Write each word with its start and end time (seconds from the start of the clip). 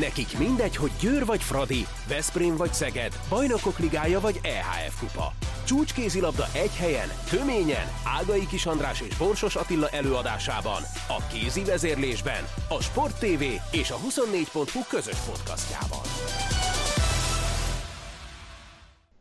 Nekik 0.00 0.38
mindegy, 0.38 0.76
hogy 0.76 0.90
Győr 1.00 1.24
vagy 1.24 1.42
Fradi, 1.42 1.86
Veszprém 2.08 2.56
vagy 2.56 2.72
Szeged, 2.72 3.12
Bajnokok 3.28 3.78
Ligája 3.78 4.20
vagy 4.20 4.40
EHF 4.42 4.98
Kupa. 4.98 5.32
Csúcskézilabda 5.66 6.44
egy 6.54 6.76
helyen, 6.76 7.08
töményen, 7.30 7.86
Ágai 8.04 8.46
Kis 8.46 8.66
András 8.66 9.00
és 9.00 9.16
Borsos 9.16 9.56
Attila 9.56 9.88
előadásában, 9.88 10.82
a 11.08 11.26
kézi 11.32 11.64
vezérlésben, 11.64 12.44
a 12.68 12.82
Sport 12.82 13.18
TV 13.18 13.42
és 13.72 13.90
a 13.90 13.96
24.hu 13.96 14.80
közös 14.88 15.18
podcastjában. 15.18 16.04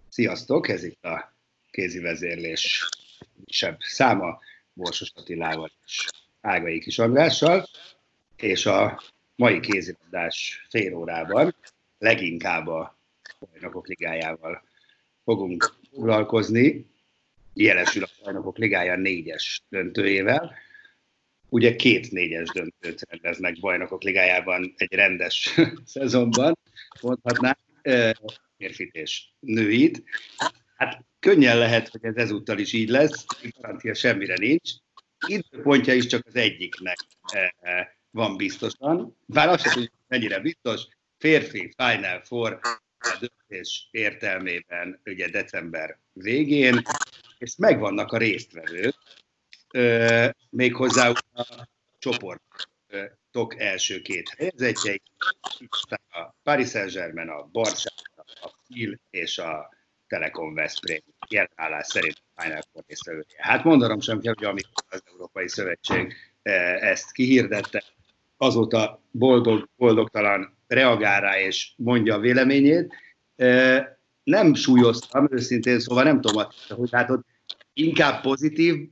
Sziasztok, 0.10 0.68
ez 0.70 0.84
itt 0.84 1.04
a 1.04 1.34
kézi 1.71 2.00
vezérlés 2.00 2.90
kisebb 3.46 3.78
száma 3.80 4.40
Borsos 4.74 5.12
Attilával 5.16 5.71
és 5.86 6.08
Ágai 6.42 6.80
Kis 6.80 7.00
Andrással, 7.00 7.68
és 8.36 8.66
a 8.66 9.02
mai 9.36 9.60
kézilabdás 9.60 10.66
fél 10.70 10.96
órában 10.96 11.56
leginkább 11.98 12.68
a 12.68 12.98
bajnokok 13.40 13.88
ligájával 13.88 14.64
fogunk 15.24 15.76
foglalkozni. 15.91 16.86
Jelesül 17.54 18.04
a 18.04 18.10
bajnokok 18.24 18.58
ligája 18.58 18.96
négyes 18.96 19.64
döntőjével. 19.70 20.54
Ugye 21.50 21.76
két 21.76 22.12
négyes 22.12 22.50
döntőt 22.50 23.05
rendeznek 23.10 23.60
bajnokok 23.60 24.04
ligájában 24.04 24.74
egy 24.77 24.94
rendes 24.94 25.55
szezonban, 25.86 26.58
mondhatnánk, 27.02 27.58
férfit 28.58 28.96
és 28.96 29.24
nőit. 29.40 30.04
Hát 30.76 31.05
könnyen 31.20 31.58
lehet, 31.58 31.88
hogy 31.88 32.05
ez 32.05 32.16
ezúttal 32.16 32.60
is 32.60 32.74
így 32.74 32.90
lesz, 32.90 33.26
garancia 33.60 33.94
semmire 33.94 34.36
nincs. 34.38 34.72
Időpontja 35.27 35.94
is 35.94 36.05
csak 36.05 36.26
az 36.26 36.36
egyiknek 36.36 36.98
van 38.13 38.38
biztosan, 38.38 39.17
bár 39.26 39.49
azt 39.49 39.72
sem 39.72 39.90
mennyire 40.08 40.40
biztos, 40.40 40.88
férfi 41.17 41.73
Final 41.77 42.21
Four 42.21 42.59
a 42.99 43.17
döntés 43.20 43.88
értelmében 43.91 45.01
ugye 45.05 45.29
december 45.29 45.99
végén, 46.13 46.82
és 47.38 47.55
megvannak 47.57 48.12
a 48.12 48.18
résztvevők, 48.18 48.96
méghozzá 50.49 51.10
a 51.10 51.68
csoportok 51.99 53.55
első 53.60 54.01
két 54.01 54.29
helyezetjei, 54.38 55.01
a 56.10 56.35
Paris 56.43 56.70
Saint-Germain, 56.70 57.29
a 57.29 57.43
Barcelona, 57.51 58.23
a 58.41 58.54
Phil 58.68 58.99
és 59.10 59.38
a 59.38 59.70
Telekom 60.07 60.54
Veszprém. 60.54 61.01
Jelenállás 61.29 61.88
szerint 61.88 62.21
a 62.34 62.41
Final 62.41 62.62
Four 62.71 62.84
résztvevője. 62.88 63.26
Hát 63.38 63.63
mondanom 63.63 63.99
sem 63.99 64.19
kell, 64.19 64.34
hogy 64.38 64.45
amikor 64.45 64.84
az 64.90 65.03
Európai 65.12 65.47
Szövetség 65.47 66.13
ezt 66.79 67.12
kihirdette, 67.12 67.84
azóta 68.44 69.02
boldog, 69.12 69.69
boldogtalan 69.75 70.58
reagál 70.68 71.22
rá 71.22 71.40
és 71.40 71.74
mondja 71.78 72.16
a 72.16 72.19
véleményét. 72.19 72.94
Nem 74.24 74.53
súlyoztam, 74.53 75.28
őszintén 75.31 75.80
szóval 75.80 76.03
nem 76.03 76.22
tudom, 76.22 76.46
hogy 76.69 76.90
látod, 76.91 77.22
inkább 77.74 78.22
pozitív 78.22 78.90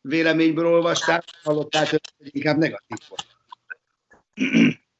véleményből 0.00 0.66
olvasták, 0.66 1.24
hallották, 1.42 1.90
hogy 1.90 2.00
inkább 2.18 2.56
negatív 2.56 2.98
volt. 3.08 3.26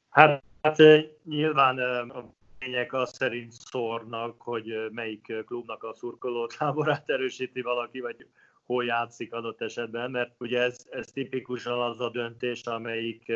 Hát, 0.09 0.43
hát 0.61 0.77
nyilván 1.23 1.79
a 2.09 2.33
vélemények 2.59 2.93
azt 2.93 3.15
szerint 3.15 3.51
szórnak, 3.51 4.41
hogy 4.41 4.73
melyik 4.91 5.33
klubnak 5.45 5.83
a 5.83 5.93
szurkolótáborát 5.93 7.09
erősíti 7.09 7.61
valaki, 7.61 7.99
vagy 7.99 8.27
hol 8.65 8.85
játszik 8.85 9.33
adott 9.33 9.61
esetben, 9.61 10.11
mert 10.11 10.31
ugye 10.37 10.61
ez, 10.61 10.85
ez 10.89 11.07
tipikusan 11.07 11.81
az 11.81 11.99
a 11.99 12.09
döntés, 12.09 12.63
amelyik 12.63 13.31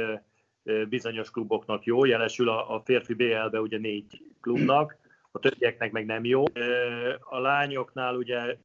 bizonyos 0.90 1.32
kluboknak 1.32 1.84
jó, 1.84 2.06
jelesül 2.06 2.50
a, 2.50 2.76
a 2.76 2.82
férfi 2.86 3.14
BL-be 3.14 3.62
ugye 3.62 3.78
négy 3.78 4.22
klubnak, 4.42 4.98
a 5.32 5.40
többieknek 5.40 5.92
meg 5.92 6.06
nem 6.06 6.26
jó. 6.26 6.44
A 7.20 7.40
lányoknál 7.40 8.16
ugye 8.16 8.58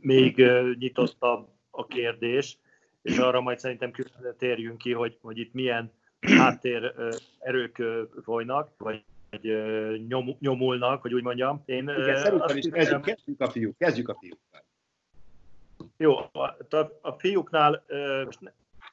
még 0.00 0.36
nyitottabb 0.78 1.48
a 1.70 1.86
kérdés, 1.86 2.58
és 3.02 3.18
arra 3.18 3.40
majd 3.40 3.58
szerintem 3.58 3.90
külön 3.90 4.34
térjünk 4.38 4.78
ki, 4.78 4.92
hogy, 4.92 5.18
hogy 5.20 5.38
itt 5.38 5.52
milyen 5.52 5.92
háttér 6.20 6.94
erők 7.38 7.82
folynak, 8.22 8.70
vagy 8.78 9.04
nyom, 10.08 10.36
nyomulnak, 10.38 11.02
hogy 11.02 11.14
úgy 11.14 11.22
mondjam. 11.22 11.62
Én, 11.64 11.82
Igen, 11.82 12.16
szerintem 12.16 12.56
is 12.56 12.68
kezdjük, 12.72 13.00
kezdjük 13.00 13.40
a 13.40 13.50
fiúk, 13.50 13.78
kezdjük 13.78 14.08
a 14.08 14.16
fiúkkal. 14.20 14.55
Jó, 15.96 16.16
a, 16.16 16.56
a 17.00 17.12
fiúknál 17.12 17.84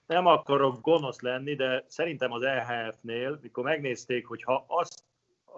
nem 0.06 0.26
akarok 0.26 0.82
gonosz 0.82 1.22
lenni, 1.22 1.56
de 1.56 1.86
szerintem 1.88 2.32
az 2.32 2.42
EHF-nél, 2.42 3.40
mikor 3.42 3.64
megnézték, 3.64 4.28
hogy 4.28 4.44
ha 4.44 4.66
azt 4.68 5.04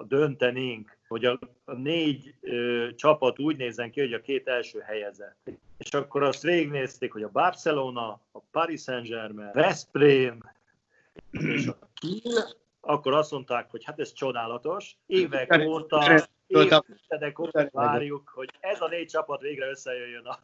döntenénk, 0.04 0.98
hogy 1.08 1.26
a, 1.26 1.40
a 1.66 1.74
négy 1.74 2.36
ö, 2.42 2.88
csapat 2.96 3.40
úgy 3.40 3.58
nézzen 3.58 3.92
ki, 3.92 4.00
hogy 4.00 4.14
a 4.14 4.22
két 4.22 4.48
első 4.48 4.80
helyezett. 4.80 5.50
És 5.78 5.94
akkor 5.94 6.24
azt 6.24 6.42
végignézték, 6.42 7.12
hogy 7.12 7.24
a 7.24 7.30
Barcelona, 7.30 8.22
a 8.32 8.40
Paris 8.52 8.82
Saint-Germain, 8.82 9.52
Veszprém 9.54 10.40
és 11.32 11.68
a 11.68 11.90
Kiel, 11.94 12.56
akkor 12.80 13.14
azt 13.14 13.32
mondták, 13.32 13.70
hogy 13.72 13.84
hát 13.84 14.00
ez 14.00 14.14
csodálatos. 14.14 14.98
Évek 15.06 15.64
óta, 15.68 16.28
évek 16.48 17.40
óta 17.40 17.70
várjuk, 17.72 18.30
hogy 18.30 18.50
ez 18.60 18.82
a 18.82 18.88
négy 18.88 19.08
csapat 19.08 19.42
végre 19.42 19.70
összejöjjön 19.70 20.26
a 20.26 20.40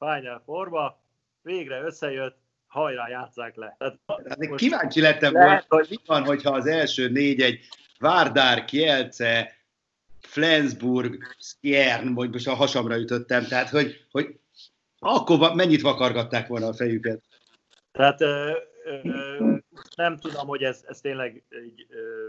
Final 0.00 0.42
Forba, 0.44 1.02
végre 1.42 1.82
összejött, 1.82 2.38
hajrá, 2.66 3.08
játsszák 3.08 3.56
le. 3.56 3.76
Tehát, 3.78 3.98
most 4.48 4.54
kíváncsi 4.54 5.00
lettem 5.00 5.32
volna, 5.32 5.64
hogy 5.68 5.86
mi 5.90 5.96
van, 6.06 6.24
hogyha 6.24 6.50
az 6.50 6.66
első 6.66 7.08
négy 7.08 7.40
egy 7.40 7.68
Várdár, 7.98 8.64
Kielce, 8.64 9.52
Flensburg, 10.20 11.22
Skjern, 11.38 12.14
vagy 12.14 12.30
most 12.30 12.48
a 12.48 12.54
hasamra 12.54 12.98
ütöttem, 12.98 13.44
tehát 13.44 13.68
hogy, 13.68 14.06
hogy 14.10 14.40
akkor 14.98 15.54
mennyit 15.54 15.80
vakargatták 15.80 16.46
volna 16.46 16.66
a 16.66 16.74
fejüket? 16.74 17.22
Tehát 17.92 18.20
ö, 18.20 18.52
ö, 18.84 19.02
nem 19.96 20.16
tudom, 20.16 20.46
hogy 20.46 20.62
ez, 20.62 20.84
ez 20.86 21.00
tényleg 21.00 21.44
így, 21.64 21.86
ö, 21.88 22.28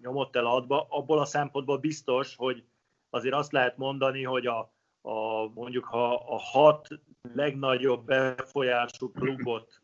nyomott 0.00 0.36
el 0.36 0.46
adba. 0.46 0.86
Abból 0.88 1.18
a 1.18 1.24
szempontból 1.24 1.78
biztos, 1.78 2.34
hogy 2.36 2.64
azért 3.10 3.34
azt 3.34 3.52
lehet 3.52 3.76
mondani, 3.76 4.22
hogy 4.22 4.46
a, 4.46 4.58
a 5.00 5.46
mondjuk 5.54 5.84
ha 5.84 6.14
a 6.14 6.38
hat 6.38 6.88
legnagyobb 7.34 8.04
befolyású 8.04 9.12
klubot 9.12 9.80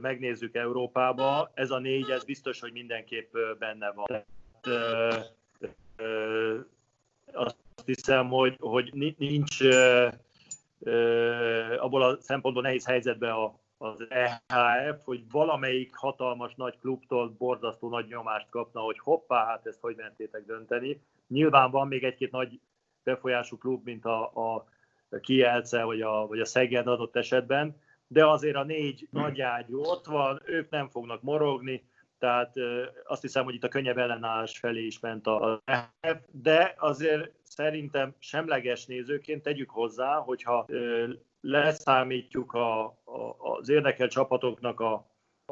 megnézzük 0.00 0.54
Európába, 0.54 1.50
ez 1.54 1.70
a 1.70 1.78
négy, 1.78 2.10
ez 2.10 2.24
biztos, 2.24 2.60
hogy 2.60 2.72
mindenképp 2.72 3.36
benne 3.58 3.92
van. 3.92 4.06
Tehát, 4.60 5.32
azt 7.32 7.56
hiszem, 7.84 8.28
hogy, 8.28 8.56
hogy 8.60 9.14
nincs 9.16 9.60
abból 11.78 12.02
a 12.02 12.20
szempontból 12.20 12.62
nehéz 12.62 12.86
helyzetben 12.86 13.30
a, 13.30 13.58
az 13.78 14.06
EHF, 14.08 15.04
hogy 15.04 15.30
valamelyik 15.30 15.94
hatalmas 15.94 16.54
nagy 16.54 16.78
klubtól 16.78 17.28
borzasztó 17.28 17.88
nagy 17.88 18.06
nyomást 18.06 18.48
kapna, 18.50 18.80
hogy 18.80 18.98
hoppá, 18.98 19.44
hát 19.46 19.66
ezt 19.66 19.80
hogy 19.80 19.96
mentétek 19.96 20.44
dönteni. 20.46 21.00
Nyilván 21.28 21.70
van 21.70 21.88
még 21.88 22.04
egy-két 22.04 22.30
nagy 22.30 22.60
befolyású 23.02 23.58
klub, 23.58 23.84
mint 23.84 24.04
a, 24.04 24.22
a 24.22 24.64
Kielce 25.20 25.82
vagy 25.82 26.00
a, 26.00 26.26
vagy 26.26 26.40
a 26.40 26.44
Szeged 26.44 26.86
adott 26.86 27.16
esetben, 27.16 27.76
de 28.06 28.26
azért 28.26 28.56
a 28.56 28.64
négy 28.64 29.08
hmm. 29.10 29.22
nagyágyú 29.22 29.80
ott 29.80 30.06
van, 30.06 30.42
ők 30.44 30.70
nem 30.70 30.88
fognak 30.88 31.22
morogni, 31.22 31.84
tehát 32.18 32.54
azt 33.04 33.22
hiszem, 33.22 33.44
hogy 33.44 33.54
itt 33.54 33.64
a 33.64 33.68
könnyebb 33.68 33.98
ellenállás 33.98 34.58
felé 34.58 34.84
is 34.84 35.00
ment 35.00 35.26
a 35.26 35.62
de 36.30 36.74
azért 36.78 37.32
szerintem 37.42 38.14
semleges 38.18 38.86
nézőként 38.86 39.42
tegyük 39.42 39.70
hozzá, 39.70 40.14
hogyha 40.14 40.66
leszámítjuk 41.40 42.52
a, 42.52 42.84
a, 42.84 43.36
az 43.38 43.68
érdekelt 43.68 44.10
csapatoknak 44.10 44.80
a, 44.80 44.92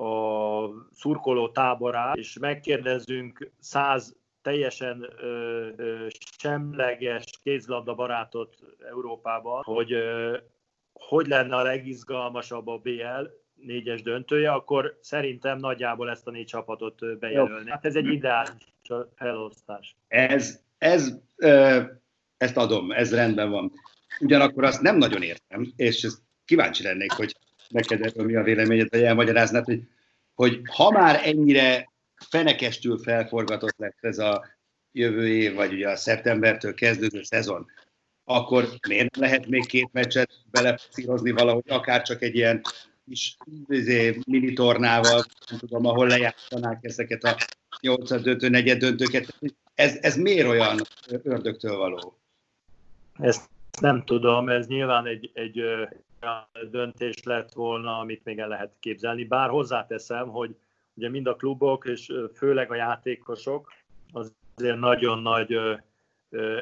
a 0.02 0.68
szurkoló 0.92 1.48
táborát, 1.48 2.16
és 2.16 2.38
megkérdezzünk 2.38 3.50
száz 3.58 4.16
teljesen 4.42 5.08
ö, 5.20 5.68
ö, 5.76 6.06
semleges 6.38 7.24
kézlabda 7.42 7.94
barátot 7.94 8.56
Európában, 8.90 9.62
hogy 9.64 9.92
ö, 9.92 10.36
hogy 10.92 11.26
lenne 11.26 11.56
a 11.56 11.62
legizgalmasabb 11.62 12.66
a 12.66 12.78
BL 12.78 13.26
négyes 13.54 14.02
döntője, 14.02 14.52
akkor 14.52 14.98
szerintem 15.00 15.58
nagyjából 15.58 16.10
ezt 16.10 16.26
a 16.26 16.30
négy 16.30 16.46
csapatot 16.46 17.18
bejelölni. 17.18 17.70
Hát 17.70 17.84
ez 17.84 17.96
egy 17.96 18.06
ideális 18.06 18.66
felosztás. 19.14 19.96
Ez, 20.08 20.60
ez, 20.78 21.18
ezt 22.36 22.56
adom, 22.56 22.92
ez 22.92 23.14
rendben 23.14 23.50
van. 23.50 23.72
Ugyanakkor 24.20 24.64
azt 24.64 24.80
nem 24.80 24.96
nagyon 24.96 25.22
értem, 25.22 25.72
és 25.76 26.02
ezt 26.02 26.18
kíváncsi 26.44 26.82
lennék, 26.82 27.12
hogy 27.12 27.36
neked 27.68 28.02
erről 28.02 28.26
mi 28.26 28.34
a 28.34 28.42
véleményed, 28.42 28.88
hogy 28.90 29.02
elmagyaráznád, 29.02 29.64
hogy, 29.64 29.82
hogy 30.34 30.60
ha 30.64 30.90
már 30.90 31.20
ennyire 31.24 31.91
fenekestül 32.28 32.98
felforgatott 32.98 33.76
lesz 33.76 33.98
ez 34.00 34.18
a 34.18 34.44
jövő 34.92 35.28
év, 35.28 35.54
vagy 35.54 35.72
ugye 35.72 35.88
a 35.88 35.96
szeptembertől 35.96 36.74
kezdődő 36.74 37.22
szezon, 37.22 37.66
akkor 38.24 38.68
miért 38.88 39.16
lehet 39.16 39.46
még 39.46 39.66
két 39.66 39.88
meccset 39.92 40.30
belepszírozni 40.50 41.30
valahogy, 41.30 41.64
akár 41.66 42.02
csak 42.02 42.22
egy 42.22 42.34
ilyen 42.34 42.60
kis 43.08 43.36
izé, 43.68 44.18
mini 44.26 44.52
tornával, 44.52 45.24
nem 45.50 45.58
tudom, 45.58 45.86
ahol 45.86 46.06
lejátszanák 46.06 46.84
ezeket 46.84 47.24
a 47.24 47.36
8 47.80 48.22
döntő, 48.22 48.48
negyed 48.48 48.78
döntőket. 48.78 49.38
Ez, 49.74 49.98
ez 50.00 50.16
miért 50.16 50.48
olyan 50.48 50.80
ördögtől 51.22 51.76
való? 51.76 52.18
Ezt 53.18 53.50
nem 53.80 54.04
tudom, 54.04 54.48
ez 54.48 54.66
nyilván 54.66 55.06
egy, 55.06 55.30
egy 55.34 55.62
döntés 56.70 57.22
lett 57.22 57.52
volna, 57.52 57.98
amit 57.98 58.24
még 58.24 58.38
el 58.38 58.48
lehet 58.48 58.72
képzelni. 58.80 59.24
Bár 59.24 59.48
hozzáteszem, 59.48 60.28
hogy 60.28 60.56
ugye 60.94 61.08
mind 61.08 61.26
a 61.26 61.36
klubok, 61.36 61.84
és 61.84 62.12
főleg 62.34 62.70
a 62.70 62.74
játékosok 62.74 63.72
azért 64.12 64.78
nagyon 64.78 65.18
nagy 65.18 65.58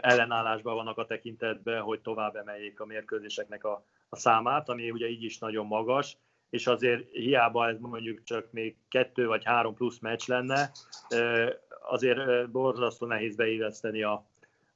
ellenállásban 0.00 0.74
vannak 0.74 0.98
a 0.98 1.06
tekintetben, 1.06 1.82
hogy 1.82 2.00
tovább 2.00 2.36
emeljék 2.36 2.80
a 2.80 2.86
mérkőzéseknek 2.86 3.64
a, 3.64 3.84
a 4.08 4.16
számát, 4.16 4.68
ami 4.68 4.90
ugye 4.90 5.08
így 5.08 5.22
is 5.22 5.38
nagyon 5.38 5.66
magas, 5.66 6.16
és 6.50 6.66
azért 6.66 7.10
hiába 7.10 7.68
ez 7.68 7.78
mondjuk 7.78 8.22
csak 8.22 8.52
még 8.52 8.76
kettő 8.88 9.26
vagy 9.26 9.44
három 9.44 9.74
plusz 9.74 9.98
meccs 9.98 10.28
lenne, 10.28 10.70
azért 11.88 12.50
borzasztó 12.50 13.06
nehéz 13.06 13.36
beilleszteni 13.36 14.02
a, 14.02 14.26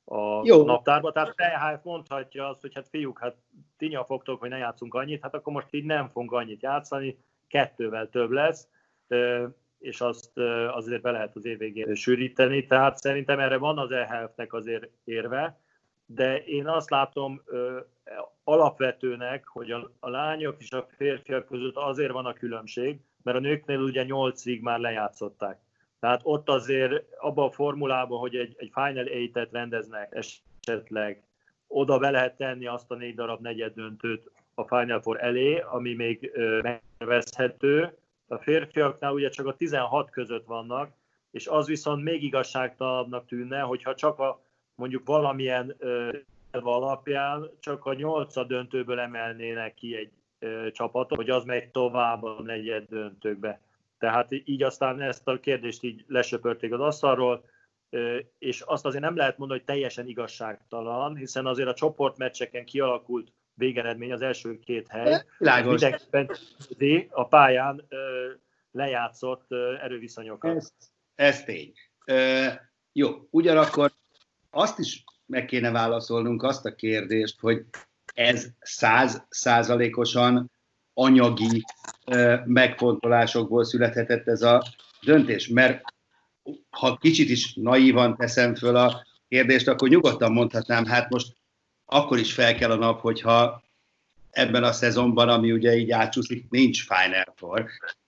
a 0.04 0.40
Jó. 0.44 0.64
naptárba. 0.64 1.12
Tehát 1.12 1.34
THF 1.34 1.84
mondhatja 1.84 2.48
azt, 2.48 2.60
hogy 2.60 2.74
hát 2.74 2.88
fiúk, 2.88 3.18
hát 3.18 3.36
ti 3.76 3.98
fogtok, 4.06 4.40
hogy 4.40 4.48
ne 4.48 4.56
játszunk 4.56 4.94
annyit, 4.94 5.22
hát 5.22 5.34
akkor 5.34 5.52
most 5.52 5.74
így 5.74 5.84
nem 5.84 6.08
fogunk 6.08 6.32
annyit 6.32 6.62
játszani, 6.62 7.18
kettővel 7.48 8.08
több 8.08 8.30
lesz, 8.30 8.68
és 9.78 10.00
azt 10.00 10.38
azért 10.70 11.02
be 11.02 11.10
lehet 11.10 11.36
az 11.36 11.44
év 11.44 11.58
végén 11.58 11.94
sűríteni. 11.94 12.66
Tehát 12.66 12.96
szerintem 12.96 13.38
erre 13.38 13.56
van 13.56 13.78
az 13.78 13.90
EHF-nek 13.90 14.52
azért 14.52 14.88
érve, 15.04 15.58
de 16.06 16.44
én 16.44 16.66
azt 16.66 16.90
látom 16.90 17.42
alapvetőnek, 18.44 19.46
hogy 19.46 19.70
a, 19.70 19.90
a 20.00 20.08
lányok 20.08 20.56
és 20.58 20.70
a 20.70 20.86
férfiak 20.96 21.46
között 21.46 21.76
azért 21.76 22.12
van 22.12 22.26
a 22.26 22.32
különbség, 22.32 22.98
mert 23.22 23.36
a 23.36 23.40
nőknél 23.40 23.78
ugye 23.78 24.04
nyolcig 24.04 24.62
már 24.62 24.78
lejátszották. 24.78 25.58
Tehát 26.00 26.20
ott 26.22 26.48
azért 26.48 27.04
abban 27.18 27.48
a 27.48 27.50
formulában, 27.50 28.18
hogy 28.18 28.36
egy, 28.36 28.54
egy 28.58 28.70
Final 28.74 29.04
8-et 29.04 29.48
rendeznek 29.50 30.14
esetleg, 30.14 31.22
oda 31.66 31.98
be 31.98 32.10
lehet 32.10 32.36
tenni 32.36 32.66
azt 32.66 32.90
a 32.90 32.94
négy 32.94 33.14
darab 33.14 33.40
negyed 33.40 33.74
döntőt 33.74 34.30
a 34.54 34.76
Final 34.76 35.00
Four 35.00 35.24
elé, 35.24 35.58
ami 35.58 35.94
még 35.94 36.32
megvezhető. 36.62 37.96
A 38.26 38.38
férfiaknál 38.38 39.12
ugye 39.12 39.28
csak 39.28 39.46
a 39.46 39.56
16 39.56 40.10
között 40.10 40.46
vannak, 40.46 40.92
és 41.30 41.46
az 41.46 41.66
viszont 41.66 42.02
még 42.02 42.22
igazságtalanabbnak 42.22 43.26
tűnne, 43.26 43.60
hogyha 43.60 43.94
csak 43.94 44.18
a 44.18 44.42
mondjuk 44.74 45.06
valamilyen 45.06 45.76
alapján 46.50 47.50
csak 47.60 47.84
a 47.84 47.94
nyolca 47.94 48.44
döntőből 48.44 48.98
emelnének 48.98 49.74
ki 49.74 49.96
egy 49.96 50.10
ö, 50.38 50.70
csapatot, 50.70 51.16
hogy 51.16 51.30
az 51.30 51.44
megy 51.44 51.70
tovább 51.70 52.22
a 52.22 52.42
negyed 52.42 52.84
döntőkbe. 52.88 53.60
Tehát 53.98 54.28
így 54.32 54.62
aztán 54.62 55.00
ezt 55.00 55.28
a 55.28 55.40
kérdést 55.40 55.82
így 55.82 56.04
lesöpörték 56.08 56.72
az 56.72 56.80
asztalról, 56.80 57.44
és 58.38 58.60
azt 58.60 58.86
azért 58.86 59.02
nem 59.02 59.16
lehet 59.16 59.38
mondani, 59.38 59.58
hogy 59.58 59.68
teljesen 59.68 60.06
igazságtalan, 60.06 61.16
hiszen 61.16 61.46
azért 61.46 61.68
a 61.68 61.74
csoportmeccseken 61.74 62.64
kialakult 62.64 63.32
végeredmény 63.54 64.12
az 64.12 64.22
első 64.22 64.58
két 64.58 64.88
hely. 64.88 65.24
Mindenkiben 65.38 66.30
a 67.10 67.26
pályán 67.26 67.88
lejátszott 68.70 69.46
erőviszonyokat. 69.82 70.56
Ez, 70.56 70.72
ez 71.14 71.44
tény. 71.44 71.72
E, 72.04 72.72
jó, 72.92 73.10
ugyanakkor 73.30 73.92
azt 74.50 74.78
is 74.78 75.04
meg 75.26 75.44
kéne 75.44 75.70
válaszolnunk 75.70 76.42
azt 76.42 76.64
a 76.64 76.74
kérdést, 76.74 77.40
hogy 77.40 77.64
ez 78.14 78.46
száz 78.60 79.26
százalékosan 79.28 80.50
anyagi 80.94 81.64
megfontolásokból 82.44 83.64
születhetett 83.64 84.26
ez 84.26 84.42
a 84.42 84.62
döntés. 85.02 85.48
Mert 85.48 85.82
ha 86.70 86.96
kicsit 86.96 87.28
is 87.28 87.54
naívan 87.54 88.16
teszem 88.16 88.54
föl 88.54 88.76
a 88.76 89.06
kérdést, 89.28 89.68
akkor 89.68 89.88
nyugodtan 89.88 90.32
mondhatnám, 90.32 90.84
hát 90.84 91.10
most 91.10 91.36
akkor 91.84 92.18
is 92.18 92.32
fel 92.32 92.54
kell 92.54 92.70
a 92.70 92.76
nap, 92.76 93.00
hogyha 93.00 93.62
ebben 94.30 94.64
a 94.64 94.72
szezonban, 94.72 95.28
ami 95.28 95.52
ugye 95.52 95.76
így 95.76 95.90
átcsúszik, 95.90 96.46
nincs 96.50 96.82
Final 96.82 97.34
Four. 97.36 97.66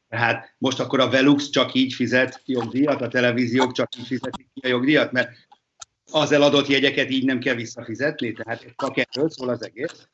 Tehát 0.08 0.55
most 0.58 0.81
akkor 0.81 1.00
a 1.00 1.11
Velux 1.11 1.50
csak 1.50 1.75
így 1.75 1.93
fizet 1.93 2.43
jogdíjat, 2.44 3.00
a 3.00 3.08
televíziók 3.08 3.73
csak 3.73 3.96
így 3.96 4.06
fizetik 4.06 4.49
ki 4.55 4.61
a 4.67 4.69
jogdíjat, 4.69 5.12
mert 5.12 5.31
az 6.11 6.32
eladott 6.32 6.67
jegyeket 6.67 7.11
így 7.11 7.25
nem 7.25 7.38
kell 7.38 7.55
visszafizetni, 7.55 8.32
tehát 8.32 8.75
csak 8.76 8.96
erről 8.96 9.31
szól 9.31 9.49
az 9.49 9.64
egész. 9.64 10.08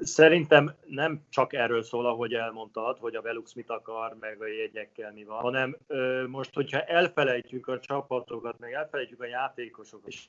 Szerintem 0.00 0.74
nem 0.86 1.22
csak 1.28 1.52
erről 1.52 1.82
szól, 1.82 2.06
ahogy 2.06 2.34
elmondtad, 2.34 2.98
hogy 2.98 3.14
a 3.14 3.22
Velux 3.22 3.52
mit 3.52 3.70
akar, 3.70 4.16
meg 4.20 4.42
a 4.42 4.46
jegyekkel 4.46 5.12
mi 5.12 5.24
van, 5.24 5.40
hanem 5.40 5.76
ö, 5.86 6.26
most, 6.26 6.54
hogyha 6.54 6.80
elfelejtjük 6.82 7.68
a 7.68 7.80
csapatokat, 7.80 8.58
meg 8.58 8.72
elfelejtjük 8.72 9.20
a 9.20 9.26
játékosokat, 9.26 10.06
és 10.06 10.24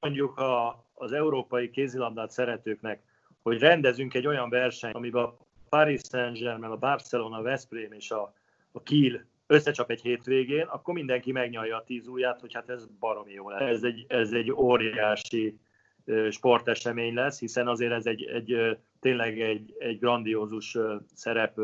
mondjuk 0.00 0.38
a, 0.38 0.84
az 0.94 1.12
európai 1.12 1.70
kézilabdát 1.70 2.30
szeretőknek, 2.30 3.02
hogy 3.42 3.58
rendezünk 3.58 4.14
egy 4.14 4.26
olyan 4.26 4.48
versenyt, 4.48 4.94
amiben 4.94 5.24
a 5.24 5.36
Paris 5.68 6.00
Saint-Germain, 6.10 6.72
a 6.72 6.76
Barcelona, 6.76 7.38
a 7.38 7.42
Veszprém 7.42 7.92
és 7.92 8.10
a, 8.10 8.34
a 8.72 8.82
Kiel 8.82 9.24
összecsap 9.46 9.90
egy 9.90 10.00
hétvégén, 10.00 10.66
akkor 10.66 10.94
mindenki 10.94 11.32
megnyalja 11.32 11.76
a 11.76 11.84
tíz 11.84 12.06
ujját, 12.06 12.40
hogy 12.40 12.54
hát 12.54 12.68
ez 12.68 12.86
baromi 13.00 13.32
jó 13.32 13.50
lesz. 13.50 13.60
Ez 13.60 13.82
egy, 13.82 14.04
ez 14.08 14.32
egy 14.32 14.50
óriási 14.50 15.58
sportesemény 16.30 17.14
lesz, 17.14 17.38
hiszen 17.38 17.68
azért 17.68 17.92
ez 17.92 18.06
egy, 18.06 18.24
egy 18.24 18.78
tényleg 19.04 19.40
egy, 19.40 19.74
egy 19.78 19.98
grandiózus 19.98 20.78
szerep 21.14 21.60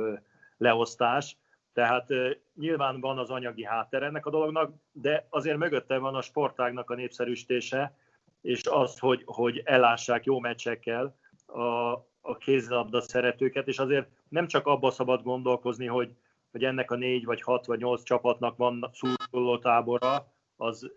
leosztás, 0.56 1.36
tehát 1.72 2.08
nyilván 2.54 3.00
van 3.00 3.18
az 3.18 3.30
anyagi 3.30 3.64
háttere 3.64 4.06
ennek 4.06 4.26
a 4.26 4.30
dolognak, 4.30 4.72
de 4.92 5.26
azért 5.30 5.56
mögötte 5.56 5.98
van 5.98 6.14
a 6.14 6.22
sportágnak 6.22 6.90
a 6.90 6.94
népszerűsítése, 6.94 7.96
és 8.40 8.66
az, 8.66 8.98
hogy, 8.98 9.22
hogy 9.24 9.62
elássák 9.64 10.24
jó 10.24 10.38
meccsekkel 10.38 11.16
a, 11.46 11.92
a 12.20 12.36
kézilabda 12.38 13.00
szeretőket, 13.00 13.68
és 13.68 13.78
azért 13.78 14.08
nem 14.28 14.46
csak 14.46 14.66
abba 14.66 14.90
szabad 14.90 15.22
gondolkozni, 15.22 15.86
hogy, 15.86 16.14
hogy 16.50 16.64
ennek 16.64 16.90
a 16.90 16.96
négy, 16.96 17.24
vagy 17.24 17.42
hat, 17.42 17.66
vagy 17.66 17.78
nyolc 17.78 18.02
csapatnak 18.02 18.56
van 18.56 18.90
szurkolótábora, 18.92 20.32
az 20.56 20.92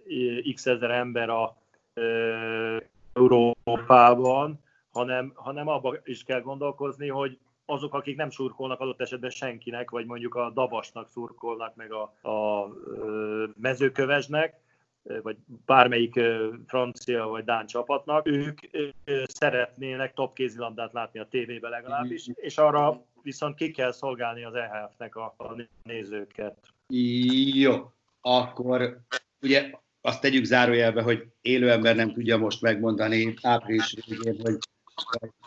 x 0.54 0.66
ezer 0.66 0.92
ember 0.92 1.30
a 1.30 1.58
Európában, 3.14 4.62
hanem, 4.94 5.32
hanem 5.36 5.68
abban 5.68 6.00
is 6.04 6.24
kell 6.24 6.42
gondolkozni, 6.42 7.08
hogy 7.08 7.38
azok, 7.66 7.94
akik 7.94 8.16
nem 8.16 8.30
szurkolnak 8.30 8.80
adott 8.80 9.02
esetben 9.02 9.30
senkinek, 9.30 9.90
vagy 9.90 10.06
mondjuk 10.06 10.36
a 10.36 10.50
Davasnak 10.50 11.10
szurkolnak, 11.10 11.76
meg 11.76 11.92
a, 11.92 12.30
a 12.30 12.68
mezőkövesnek, 13.62 14.62
vagy 15.22 15.38
bármelyik 15.66 16.20
francia 16.68 17.28
vagy 17.28 17.44
dán 17.44 17.66
csapatnak, 17.66 18.28
ők 18.28 18.60
szeretnének 19.24 20.14
top 20.14 20.34
kézilabdát 20.34 20.94
látni 20.94 21.20
a 21.20 21.28
tévében 21.30 21.72
legalábbis, 21.72 22.30
és 22.34 22.58
arra 22.58 23.02
viszont 23.22 23.56
ki 23.56 23.72
kell 23.72 23.92
szolgálni 23.92 24.44
az 24.44 24.54
EHF-nek 24.54 25.16
a, 25.16 25.34
a 25.38 25.56
nézőket. 25.84 26.58
Jó, 27.54 27.92
akkor 28.22 29.00
ugye 29.42 29.72
azt 30.02 30.22
tegyük 30.22 30.44
zárójelbe, 30.44 31.02
hogy 31.02 31.28
élő 31.42 31.72
ember 31.72 31.96
nem 31.96 32.14
tudja 32.14 32.38
most 32.38 32.62
megmondani 32.62 33.34
április 33.42 33.96
végén, 34.06 34.40
hogy 34.42 34.58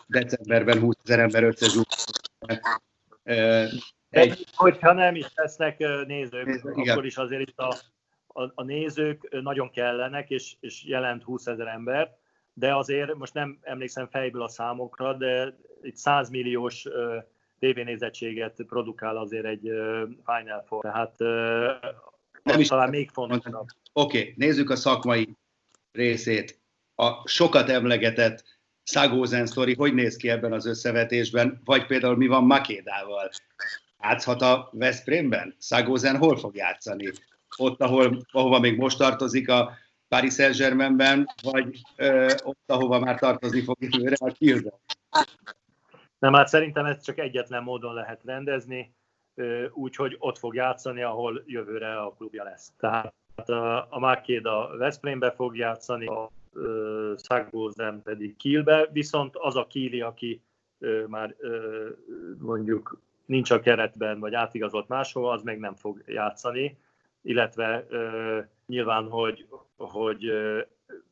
decemberben 0.07 0.79
20 0.79 0.95
ezer 1.03 1.19
ember 1.19 1.43
összezsúl. 1.43 1.83
Egy... 4.09 4.45
hogyha 4.55 4.93
nem 4.93 5.15
is 5.15 5.25
lesznek 5.35 5.77
nézők, 6.05 6.45
Néző, 6.45 6.69
akkor 6.69 6.83
igen. 6.83 7.05
is 7.05 7.17
azért 7.17 7.49
itt 7.49 7.57
a, 7.57 7.75
a, 8.27 8.51
a 8.55 8.63
nézők 8.63 9.41
nagyon 9.41 9.71
kellenek, 9.71 10.29
és, 10.29 10.55
és 10.59 10.83
jelent 10.83 11.23
20 11.23 11.45
ezer 11.45 11.67
ember, 11.67 12.15
de 12.53 12.75
azért 12.75 13.15
most 13.15 13.33
nem 13.33 13.57
emlékszem 13.61 14.07
fejből 14.07 14.41
a 14.41 14.47
számokra, 14.47 15.13
de 15.13 15.57
itt 15.81 15.95
100 15.95 16.29
milliós 16.29 16.85
uh, 16.85 17.15
tévénézettséget 17.59 18.63
produkál 18.67 19.17
azért 19.17 19.45
egy 19.45 19.69
uh, 19.69 20.09
Final 20.25 20.63
Four. 20.67 20.81
Tehát 20.81 21.15
uh, 21.19 21.91
nem 22.43 22.59
is 22.59 22.67
talán 22.67 22.89
még 22.89 23.09
fontosabb. 23.09 23.67
Oké, 23.93 24.19
okay, 24.19 24.33
nézzük 24.37 24.69
a 24.69 24.75
szakmai 24.75 25.35
részét. 25.91 26.59
A 26.95 27.27
sokat 27.27 27.69
emlegetett 27.69 28.56
Szagózen 28.87 29.45
sztori, 29.45 29.75
hogy 29.75 29.93
néz 29.93 30.15
ki 30.15 30.29
ebben 30.29 30.53
az 30.53 30.65
összevetésben, 30.65 31.61
vagy 31.65 31.85
például 31.85 32.15
mi 32.15 32.27
van 32.27 32.43
Makédával? 32.43 33.29
Játszhat 34.01 34.41
a 34.41 34.69
Veszprémben? 34.71 35.55
Szagózen 35.57 36.17
hol 36.17 36.37
fog 36.37 36.55
játszani? 36.55 37.11
Ott, 37.57 37.81
ahol, 37.81 38.25
ahova 38.31 38.59
még 38.59 38.77
most 38.77 38.97
tartozik 38.97 39.49
a 39.49 39.71
Paris 40.07 40.33
Saint-Germainben, 40.33 41.27
vagy 41.43 41.81
ö, 41.95 42.33
ott, 42.43 42.59
ahova 42.65 42.99
már 42.99 43.19
tartozni 43.19 43.61
fog 43.61 43.77
jövőre 43.79 44.15
a 44.19 44.31
Kielben? 44.31 44.73
Nem, 46.19 46.33
hát 46.33 46.47
szerintem 46.47 46.85
ezt 46.85 47.03
csak 47.03 47.17
egyetlen 47.17 47.63
módon 47.63 47.93
lehet 47.93 48.21
rendezni, 48.23 48.93
úgyhogy 49.73 50.15
ott 50.19 50.37
fog 50.37 50.55
játszani, 50.55 51.01
ahol 51.01 51.43
jövőre 51.45 51.99
a 51.99 52.13
klubja 52.17 52.43
lesz. 52.43 52.71
Tehát 52.79 53.13
a 53.89 53.99
Mákéda 53.99 54.77
Veszprémbe 54.77 55.31
fog 55.31 55.57
játszani, 55.57 56.05
a 56.05 56.29
Szagózen 57.15 58.01
pedig 58.03 58.35
Kielbe, 58.35 58.89
viszont 58.91 59.35
az 59.35 59.55
a 59.55 59.67
Kieli, 59.67 60.01
aki 60.01 60.41
már 61.07 61.35
mondjuk 62.37 63.01
nincs 63.25 63.51
a 63.51 63.59
keretben, 63.59 64.19
vagy 64.19 64.33
átigazolt 64.33 64.87
máshova, 64.87 65.31
az 65.31 65.43
meg 65.43 65.59
nem 65.59 65.75
fog 65.75 66.03
játszani. 66.05 66.77
illetve 67.21 67.87
nyilván, 68.65 69.09
hogy, 69.09 69.47
hogy 69.77 70.31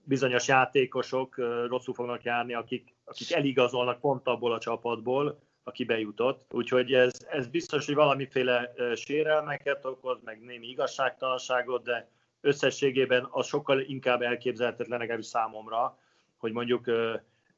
bizonyos 0.04 0.48
játékosok 0.48 1.36
rosszul 1.68 1.94
fognak 1.94 2.24
járni, 2.24 2.54
akik, 2.54 2.94
akik 3.04 3.32
eligazolnak 3.32 4.00
pont 4.00 4.28
abból 4.28 4.54
a 4.54 4.60
csapatból, 4.60 5.40
aki 5.64 5.84
bejutott. 5.86 6.54
Úgyhogy 6.54 6.94
ez, 6.94 7.26
ez 7.30 7.48
biztos, 7.48 7.86
hogy 7.86 7.96
valamiféle 7.96 8.74
sérelmeket 8.96 9.86
okoz, 9.86 10.18
meg 10.24 10.42
némi 10.42 10.68
igazságtalanságot, 10.68 11.84
de 11.84 12.10
összességében 12.46 13.28
az 13.32 13.48
sokkal 13.48 13.80
inkább 13.80 14.22
elképzelhetetlen, 14.22 15.00
legalábbis 15.00 15.26
számomra, 15.26 15.98
hogy 16.38 16.52
mondjuk 16.52 16.92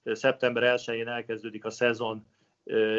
szeptember 0.04 0.78
1-én 0.78 1.08
elkezdődik 1.08 1.66
a 1.66 1.70
szezon, 1.70 2.26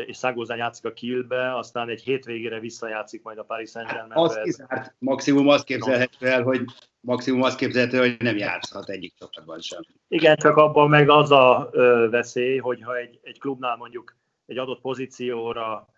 és 0.06 0.16
Szágózán 0.16 0.56
játszik 0.56 0.84
a 0.84 0.92
Kielbe, 0.92 1.56
aztán 1.56 1.88
egy 1.88 2.02
hétvégére 2.02 2.60
visszajátszik 2.60 3.22
majd 3.22 3.38
a 3.38 3.42
Paris 3.42 3.70
Saint-Germain. 3.70 4.12
Az 4.12 4.40
kizárt, 4.42 4.94
maximum 4.98 5.48
azt 5.48 5.64
képzelhető 5.64 6.26
el, 6.26 6.42
hogy 6.42 6.64
maximum 7.00 7.42
azt 7.42 7.58
képzelhető, 7.58 7.98
hogy 7.98 8.16
nem 8.18 8.36
játszhat 8.36 8.88
egyik 8.88 9.14
csapatban 9.18 9.60
sem. 9.60 9.80
Igen, 10.08 10.36
csak 10.36 10.56
abban 10.56 10.88
meg 10.88 11.08
az 11.08 11.30
a 11.30 11.70
veszély, 12.10 12.58
hogyha 12.58 12.96
egy, 12.96 13.18
egy 13.22 13.38
klubnál 13.38 13.76
mondjuk 13.76 14.16
egy 14.46 14.58
adott 14.58 14.80
pozícióra 14.80 15.88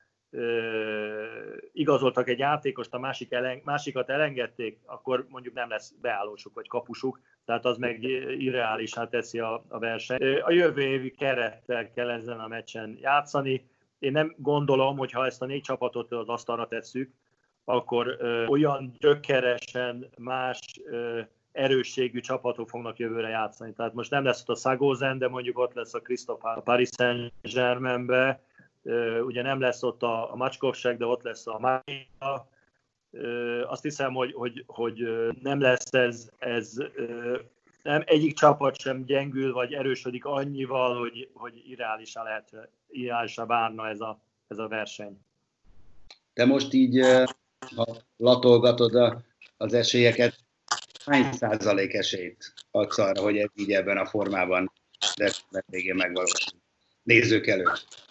igazoltak 1.72 2.28
egy 2.28 2.38
játékost, 2.38 2.94
a 2.94 2.98
másik 2.98 3.32
elen, 3.32 3.60
másikat 3.64 4.10
elengedték, 4.10 4.78
akkor 4.84 5.26
mondjuk 5.28 5.54
nem 5.54 5.68
lesz 5.68 5.94
beállósuk 6.00 6.54
vagy 6.54 6.68
kapusuk, 6.68 7.20
tehát 7.44 7.64
az 7.64 7.76
meg 7.76 8.02
irreálisá 8.38 9.08
teszi 9.08 9.38
a, 9.38 9.64
a 9.68 9.78
versenyt. 9.78 10.42
A 10.42 10.50
jövő 10.50 10.82
évi 10.82 11.10
kerettel 11.10 11.90
kell 11.90 12.10
ezen 12.10 12.40
a 12.40 12.48
meccsen 12.48 12.98
játszani. 13.00 13.68
Én 13.98 14.12
nem 14.12 14.34
gondolom, 14.38 14.96
hogy 14.96 15.12
ha 15.12 15.26
ezt 15.26 15.42
a 15.42 15.46
négy 15.46 15.62
csapatot 15.62 16.12
az 16.12 16.28
asztalra 16.28 16.66
tesszük, 16.66 17.10
akkor 17.64 18.16
ö, 18.18 18.46
olyan 18.46 18.92
gyökeresen 18.98 20.10
más 20.18 20.60
ö, 20.84 21.20
erősségű 21.52 22.20
csapatok 22.20 22.68
fognak 22.68 22.98
jövőre 22.98 23.28
játszani. 23.28 23.72
Tehát 23.72 23.94
most 23.94 24.10
nem 24.10 24.24
lesz 24.24 24.40
ott 24.40 24.48
a 24.48 24.54
Szagózen, 24.54 25.18
de 25.18 25.28
mondjuk 25.28 25.58
ott 25.58 25.74
lesz 25.74 25.94
a 25.94 26.00
Christoph 26.00 26.44
a 26.44 26.60
Paris 26.60 26.88
Saint-Germainbe, 26.96 28.40
ugye 29.26 29.42
nem 29.42 29.60
lesz 29.60 29.82
ott 29.82 30.02
a, 30.02 30.32
a 30.32 30.36
Macskovság, 30.36 30.96
de 30.96 31.04
ott 31.04 31.22
lesz 31.22 31.46
a 31.46 31.58
Mária. 31.58 32.48
Azt 33.66 33.82
hiszem, 33.82 34.14
hogy, 34.14 34.32
hogy, 34.32 34.64
hogy 34.66 35.08
nem 35.42 35.60
lesz 35.60 35.92
ez, 35.92 36.30
ez 36.38 36.72
nem 37.82 38.02
egyik 38.06 38.34
csapat 38.34 38.78
sem 38.78 39.04
gyengül, 39.04 39.52
vagy 39.52 39.72
erősödik 39.72 40.24
annyival, 40.24 40.98
hogy, 40.98 41.30
hogy 41.34 41.62
irreálisan 41.66 42.24
lehet, 42.24 42.68
irreálisan 42.88 43.46
várna 43.46 43.88
ez 43.88 44.00
a, 44.00 44.20
ez 44.48 44.58
a 44.58 44.68
verseny. 44.68 45.20
Te 46.32 46.44
most 46.44 46.72
így, 46.72 47.00
ha 47.76 47.96
latolgatod 48.16 48.94
a, 48.94 49.22
az 49.56 49.74
esélyeket, 49.74 50.38
hány 51.04 51.32
százalék 51.32 51.94
esélyt 51.94 52.52
adsz 52.70 52.98
arra, 52.98 53.22
hogy 53.22 53.36
ez 53.36 53.48
így 53.54 53.72
ebben 53.72 53.96
a 53.96 54.06
formában 54.06 54.72
de 55.16 55.32
végén 55.66 55.94
megvalósul? 55.94 56.60
Nézők 57.02 57.46
előtt. 57.46 58.08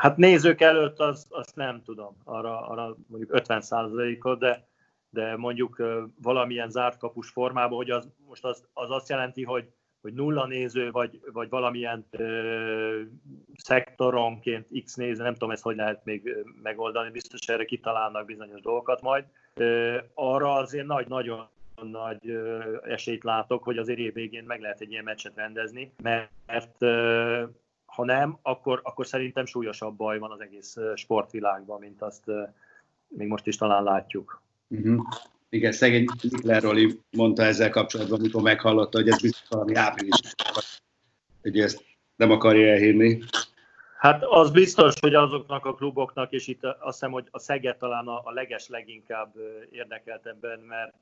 Hát 0.00 0.16
nézők 0.16 0.60
előtt 0.60 0.98
azt, 1.00 1.32
azt 1.32 1.56
nem 1.56 1.82
tudom, 1.82 2.16
arra, 2.24 2.60
arra 2.60 2.96
mondjuk 3.06 3.32
50 3.34 3.62
ot 4.20 4.38
de, 4.38 4.66
de 5.10 5.36
mondjuk 5.36 5.82
valamilyen 6.22 6.70
zárt 6.70 6.98
kapus 6.98 7.28
formában, 7.28 7.76
hogy 7.76 7.90
az, 7.90 8.08
most 8.26 8.44
az, 8.44 8.64
az 8.72 8.90
azt 8.90 9.08
jelenti, 9.08 9.44
hogy, 9.44 9.68
hogy 10.00 10.12
nulla 10.12 10.46
néző, 10.46 10.90
vagy, 10.90 11.20
vagy 11.32 11.48
valamilyen 11.48 12.06
ö, 12.10 13.00
szektoronként 13.56 14.66
x 14.84 14.94
néző, 14.94 15.22
nem 15.22 15.32
tudom 15.32 15.50
ezt 15.50 15.62
hogy 15.62 15.76
lehet 15.76 16.04
még 16.04 16.36
megoldani, 16.62 17.10
biztos 17.10 17.48
erre 17.48 17.64
kitalálnak 17.64 18.24
bizonyos 18.24 18.60
dolgokat 18.60 19.00
majd. 19.00 19.24
Ö, 19.54 19.98
arra 20.14 20.54
azért 20.54 20.86
nagy, 20.86 21.08
nagyon 21.08 21.48
nagy 21.82 22.28
ö, 22.28 22.76
esélyt 22.84 23.24
látok, 23.24 23.62
hogy 23.62 23.78
azért 23.78 23.98
év 23.98 24.12
végén 24.12 24.44
meg 24.44 24.60
lehet 24.60 24.80
egy 24.80 24.90
ilyen 24.90 25.04
meccset 25.04 25.36
rendezni, 25.36 25.92
mert 26.02 26.74
ö, 26.78 27.42
ha 27.90 28.04
nem, 28.04 28.38
akkor, 28.42 28.80
akkor 28.82 29.06
szerintem 29.06 29.46
súlyosabb 29.46 29.96
baj 29.96 30.18
van 30.18 30.30
az 30.30 30.40
egész 30.40 30.76
sportvilágban, 30.94 31.80
mint 31.80 32.02
azt 32.02 32.24
még 33.08 33.28
most 33.28 33.46
is 33.46 33.56
talán 33.56 33.82
látjuk. 33.82 34.42
Uh-huh. 34.68 35.06
Igen, 35.48 35.72
szegény 35.72 36.04
Nikler 36.22 36.62
Roli 36.62 37.00
mondta 37.10 37.42
ezzel 37.42 37.70
kapcsolatban, 37.70 38.18
amikor 38.18 38.42
meghallotta, 38.42 38.98
hogy 38.98 39.08
ez 39.08 39.20
biztos 39.20 39.48
valami 39.48 39.74
április, 39.74 40.18
hogy 41.42 41.58
ezt 41.58 41.84
nem 42.16 42.30
akarja 42.30 42.72
elhinni. 42.72 43.18
Hát 43.96 44.22
az 44.24 44.50
biztos, 44.50 44.94
hogy 45.00 45.14
azoknak 45.14 45.64
a 45.64 45.74
kluboknak, 45.74 46.32
és 46.32 46.46
itt 46.46 46.64
azt 46.64 46.80
hiszem, 46.82 47.10
hogy 47.10 47.28
a 47.30 47.38
Szeged 47.38 47.76
talán 47.76 48.06
a, 48.06 48.20
a 48.24 48.30
leges 48.30 48.68
leginkább 48.68 49.34
érdekelt 49.70 50.26
ebben, 50.26 50.60
mert, 50.60 50.94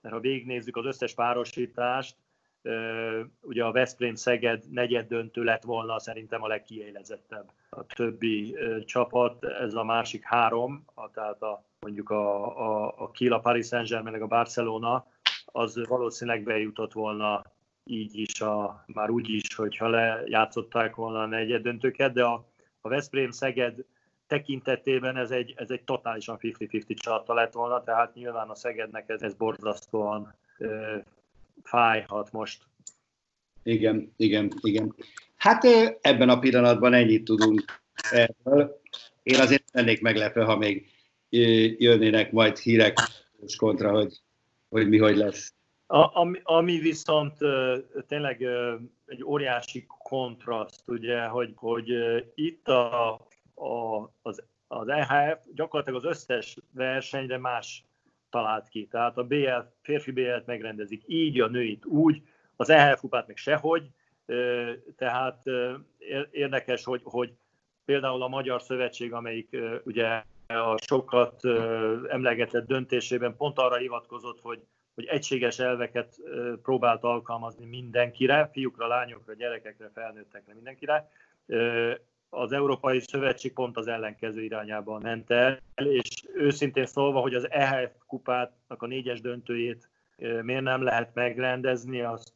mert 0.00 0.14
ha 0.14 0.20
végignézzük 0.20 0.76
az 0.76 0.84
összes 0.84 1.14
párosítást, 1.14 2.16
ugye 3.40 3.64
a 3.64 3.72
Veszprém-Szeged 3.72 4.62
negyed 4.70 5.06
döntő 5.06 5.42
lett 5.42 5.62
volna 5.62 5.98
szerintem 5.98 6.42
a 6.42 6.46
legkiélezettebb. 6.46 7.50
A 7.70 7.86
többi 7.86 8.56
csapat, 8.84 9.44
ez 9.44 9.74
a 9.74 9.84
másik 9.84 10.24
három, 10.24 10.84
a, 10.94 11.10
tehát 11.10 11.42
a, 11.42 11.64
mondjuk 11.80 12.10
a, 12.10 12.44
a, 12.58 12.94
a 12.96 13.10
Kiel, 13.10 13.32
a 13.32 13.38
Paris 13.38 13.66
Saint-Germain, 13.66 14.22
a 14.22 14.26
Barcelona, 14.26 15.06
az 15.44 15.86
valószínűleg 15.88 16.42
bejutott 16.42 16.92
volna 16.92 17.42
így 17.84 18.18
is, 18.18 18.40
a, 18.40 18.84
már 18.86 19.10
úgy 19.10 19.28
is, 19.28 19.54
hogyha 19.54 19.88
lejátszották 19.88 20.94
volna 20.94 21.22
a 21.22 21.26
negyed 21.26 21.62
döntőket, 21.62 22.12
de 22.12 22.24
a, 22.24 22.44
a 22.80 22.88
Veszprém-Szeged 22.88 23.84
tekintetében 24.26 25.16
ez 25.16 25.30
egy, 25.30 25.54
ez 25.56 25.70
egy 25.70 25.82
totálisan 25.82 26.38
50-50 26.40 26.94
csata 26.94 27.34
lett 27.34 27.52
volna, 27.52 27.82
tehát 27.82 28.14
nyilván 28.14 28.48
a 28.48 28.54
Szegednek 28.54 29.08
ez, 29.08 29.22
ez 29.22 29.34
borzasztóan 29.34 30.34
fájhat 31.62 32.32
most. 32.32 32.62
Igen, 33.62 34.12
igen, 34.16 34.52
igen. 34.60 34.94
Hát 35.36 35.64
ebben 36.00 36.28
a 36.28 36.38
pillanatban 36.38 36.94
ennyit 36.94 37.24
tudunk 37.24 37.82
erről. 38.10 38.80
Én 39.22 39.40
azért 39.40 39.64
lennék 39.72 40.00
meglepve, 40.00 40.44
ha 40.44 40.56
még 40.56 40.88
jönnének 41.78 42.32
majd 42.32 42.58
hírek 42.58 42.98
kontra, 43.56 43.90
hogy, 43.90 44.20
hogy 44.68 44.88
mi 44.88 44.98
hogy 44.98 45.16
lesz. 45.16 45.54
A, 45.86 46.20
ami, 46.20 46.40
ami 46.42 46.78
viszont 46.78 47.36
tényleg 48.06 48.46
egy 49.06 49.24
óriási 49.24 49.86
kontraszt, 49.86 50.82
ugye, 50.86 51.22
hogy, 51.24 51.52
hogy 51.56 51.88
itt 52.34 52.68
a, 52.68 53.12
a, 53.54 54.10
az, 54.22 54.42
az 54.66 54.88
EHF 54.88 55.44
gyakorlatilag 55.54 56.04
az 56.04 56.10
összes 56.10 56.58
versenyre 56.74 57.38
más 57.38 57.84
talált 58.32 58.68
ki. 58.68 58.88
Tehát 58.90 59.16
a 59.16 59.24
BL, 59.24 59.58
férfi 59.82 60.10
BL-t 60.10 60.46
megrendezik 60.46 61.02
így, 61.06 61.40
a 61.40 61.48
nőit 61.48 61.84
úgy, 61.84 62.22
az 62.56 62.70
EHF 62.70 63.00
kupát 63.00 63.26
meg 63.26 63.36
sehogy, 63.36 63.90
tehát 64.96 65.42
érdekes, 66.30 66.84
hogy, 66.84 67.00
hogy 67.04 67.32
például 67.84 68.22
a 68.22 68.28
Magyar 68.28 68.62
Szövetség, 68.62 69.12
amelyik 69.12 69.56
ugye 69.84 70.22
a 70.46 70.78
sokat 70.86 71.44
emlegetett 72.08 72.66
döntésében 72.66 73.36
pont 73.36 73.58
arra 73.58 73.76
hivatkozott, 73.76 74.40
hogy, 74.40 74.62
hogy 74.94 75.04
egységes 75.04 75.58
elveket 75.58 76.16
próbált 76.62 77.02
alkalmazni 77.02 77.64
mindenkire, 77.66 78.50
fiúkra, 78.52 78.86
lányokra, 78.86 79.34
gyerekekre, 79.34 79.90
felnőttekre, 79.94 80.54
mindenkire 80.54 81.10
az 82.34 82.52
Európai 82.52 83.00
Szövetség 83.00 83.52
pont 83.52 83.76
az 83.76 83.86
ellenkező 83.86 84.42
irányában 84.42 85.00
ment 85.02 85.30
el, 85.30 85.60
és 85.74 86.24
őszintén 86.34 86.86
szólva, 86.86 87.20
hogy 87.20 87.34
az 87.34 87.50
EHF 87.50 87.90
kupátnak 88.06 88.82
a 88.82 88.86
négyes 88.86 89.20
döntőjét 89.20 89.88
miért 90.42 90.62
nem 90.62 90.82
lehet 90.82 91.14
megrendezni, 91.14 92.00
azt, 92.00 92.32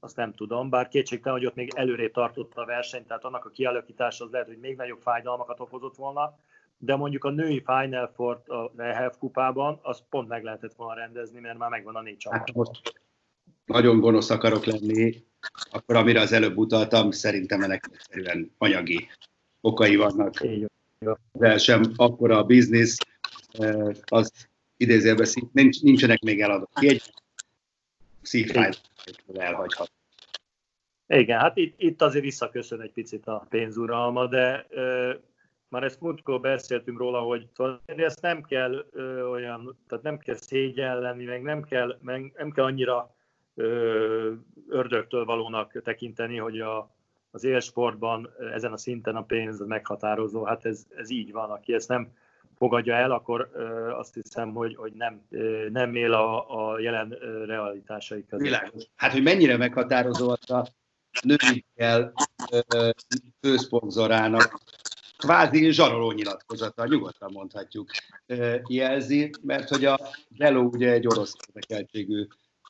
azt 0.00 0.16
nem 0.16 0.32
tudom, 0.32 0.70
bár 0.70 0.88
kétségtelen, 0.88 1.38
hogy 1.38 1.46
ott 1.46 1.54
még 1.54 1.72
előrébb 1.74 2.12
tartotta 2.12 2.62
a 2.62 2.66
versenyt, 2.66 3.06
tehát 3.06 3.24
annak 3.24 3.44
a 3.44 3.50
kialakítása 3.50 4.24
az 4.24 4.30
lehet, 4.30 4.46
hogy 4.46 4.58
még 4.58 4.76
nagyobb 4.76 5.00
fájdalmakat 5.00 5.60
okozott 5.60 5.96
volna, 5.96 6.38
de 6.78 6.96
mondjuk 6.96 7.24
a 7.24 7.30
női 7.30 7.62
Final 7.66 8.12
Four 8.14 8.42
a 8.46 8.82
EHF 8.82 9.16
kupában, 9.18 9.78
az 9.82 10.02
pont 10.08 10.28
meg 10.28 10.42
lehetett 10.42 10.74
volna 10.74 10.94
rendezni, 10.94 11.40
mert 11.40 11.58
már 11.58 11.70
megvan 11.70 11.96
a 11.96 12.02
négy 12.02 12.16
csapat. 12.16 12.38
Hát 12.38 12.54
most 12.54 13.02
nagyon 13.64 14.00
gonosz 14.00 14.30
akarok 14.30 14.64
lenni, 14.64 15.24
akkor 15.70 15.96
amire 15.96 16.20
az 16.20 16.32
előbb 16.32 16.56
utaltam, 16.56 17.10
szerintem 17.10 17.62
ennek 17.62 17.90
egyszerűen 17.92 18.54
anyagi 18.58 19.08
okai 19.64 19.96
vannak. 19.96 20.46
De 21.32 21.58
sem 21.58 21.82
akkora 21.96 22.38
a 22.38 22.44
biznisz, 22.44 22.96
eh, 23.52 23.90
az 24.04 24.48
idézőjelben 24.76 25.26
nincs, 25.52 25.82
nincsenek 25.82 26.20
még 26.20 26.40
eladott 26.40 26.78
egy 26.78 27.02
szívfájt 28.22 28.80
elhagyhat. 29.34 29.90
Igen, 31.06 31.38
hát 31.38 31.56
itt, 31.56 31.74
itt 31.76 32.02
azért 32.02 32.24
visszaköszön 32.24 32.80
egy 32.80 32.92
picit 32.92 33.26
a 33.26 33.46
pénzuralma, 33.48 34.26
de 34.26 34.66
ö, 34.68 35.12
már 35.68 35.82
ezt 35.82 36.00
múltkor 36.00 36.40
beszéltünk 36.40 36.98
róla, 36.98 37.20
hogy 37.20 37.46
szóval 37.54 37.82
ezt 37.86 38.20
nem 38.20 38.42
kell 38.42 38.86
ö, 38.90 39.22
olyan, 39.22 39.78
tehát 39.88 40.04
nem 40.04 40.18
kell 40.18 40.34
szégyellenni, 40.34 41.24
meg 41.24 41.42
nem 41.42 41.62
kell, 41.62 41.98
meg 42.00 42.32
nem 42.36 42.50
kell 42.50 42.64
annyira 42.64 43.14
ö, 43.54 44.32
ördögtől 44.68 45.24
valónak 45.24 45.82
tekinteni, 45.82 46.36
hogy 46.36 46.60
a, 46.60 46.94
az 47.34 47.44
élsportban 47.44 48.30
ezen 48.54 48.72
a 48.72 48.76
szinten 48.76 49.16
a 49.16 49.22
pénz 49.22 49.66
meghatározó, 49.66 50.44
hát 50.44 50.64
ez, 50.64 50.86
ez 50.96 51.10
így 51.10 51.32
van, 51.32 51.50
aki 51.50 51.72
ezt 51.72 51.88
nem, 51.88 52.12
fogadja 52.58 52.94
el, 52.94 53.10
akkor 53.10 53.50
azt 53.98 54.14
hiszem, 54.14 54.52
hogy, 54.52 54.76
hogy 54.76 54.92
nem, 54.92 55.26
nem 55.70 55.94
él 55.94 56.12
a, 56.12 56.72
a 56.72 56.80
jelen 56.80 57.08
realitásai 57.46 58.26
között. 58.26 58.44
Világos. 58.44 58.84
Hát, 58.96 59.12
hogy 59.12 59.22
mennyire 59.22 59.56
meghatározó 59.56 60.30
az 60.30 60.50
a 60.50 60.66
nőikkel 61.22 62.12
főszponzorának 63.40 64.60
kvázi 65.16 65.72
zsaroló 65.72 66.12
nyilatkozata, 66.12 66.86
nyugodtan 66.86 67.30
mondhatjuk, 67.32 67.90
jelzi, 68.66 69.30
mert 69.42 69.68
hogy 69.68 69.84
a 69.84 69.98
Velo 70.38 70.60
ugye 70.60 70.90
egy 70.90 71.06
orosz 71.06 71.36
érdekeltségű 71.46 72.26